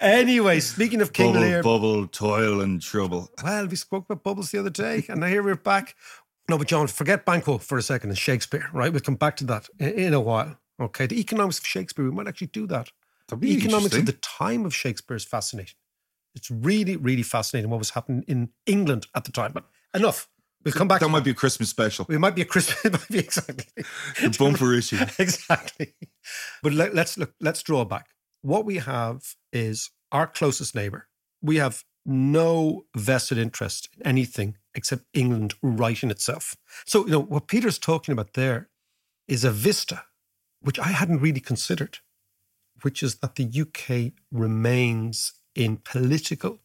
[0.00, 3.30] Anyway, speaking of King bubble, Lear, bubble, toil, and trouble.
[3.42, 5.94] well, we spoke about bubbles the other day, and now here we're back.
[6.48, 8.92] No, but John, forget Banquo for a second and Shakespeare, right?
[8.92, 10.58] We'll come back to that in, in a while.
[10.80, 12.90] Okay, the economics of Shakespeare, we might actually do that.
[13.28, 15.74] The economics of the time of Shakespeare is fascinating.
[16.34, 19.52] It's really, really fascinating what was happening in England at the time.
[19.52, 19.64] But
[19.94, 20.28] enough.
[20.64, 21.00] We'll come back.
[21.00, 22.06] That might be a Christmas special.
[22.08, 22.84] It might be a Christmas.
[22.84, 23.66] It might be exactly.
[24.20, 24.98] The bumper issue.
[25.18, 25.94] exactly.
[26.62, 27.34] But let, let's look.
[27.40, 28.08] Let's draw back.
[28.40, 29.22] What we have
[29.52, 31.08] is our closest neighbor.
[31.42, 36.56] We have no vested interest in anything except England righting itself.
[36.84, 38.68] So you know what Peter's talking about there
[39.28, 40.04] is a vista,
[40.60, 41.98] which I hadn't really considered,
[42.82, 46.58] which is that the UK remains in political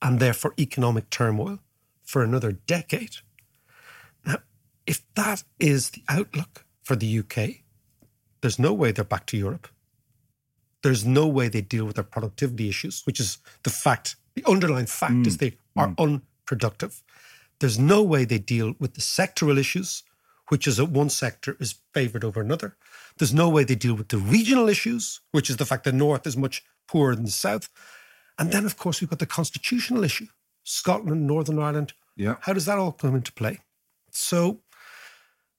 [0.00, 1.58] and therefore economic turmoil
[2.02, 3.16] for another decade.
[4.24, 4.38] Now,
[4.86, 7.62] if that is the outlook for the UK,
[8.40, 9.68] there's no way they're back to Europe.
[10.82, 14.16] There's no way they deal with their productivity issues, which is the fact.
[14.34, 15.40] The underlying fact is mm.
[15.40, 15.98] they are mm.
[15.98, 17.02] unproductive.
[17.58, 20.02] There's no way they deal with the sectoral issues,
[20.48, 22.76] which is that one sector is favoured over another.
[23.18, 26.26] There's no way they deal with the regional issues, which is the fact that North
[26.26, 27.68] is much poorer than the South.
[28.38, 30.26] And then, of course, we've got the constitutional issue
[30.64, 31.92] Scotland, Northern Ireland.
[32.16, 32.36] Yeah.
[32.40, 33.60] How does that all come into play?
[34.10, 34.60] So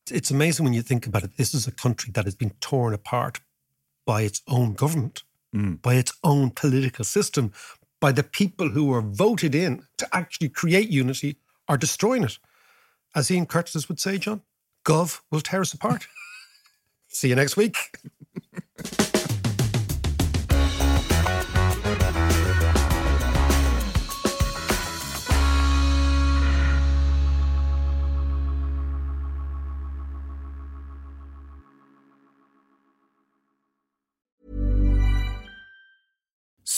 [0.09, 1.37] it's amazing when you think about it.
[1.37, 3.39] This is a country that has been torn apart
[4.05, 5.23] by its own government,
[5.55, 5.81] mm.
[5.81, 7.53] by its own political system,
[8.01, 11.37] by the people who were voted in to actually create unity
[11.69, 12.37] are destroying it.
[13.15, 14.41] As Ian Curtis would say, John,
[14.83, 16.07] Gov will tear us apart.
[17.07, 17.77] See you next week.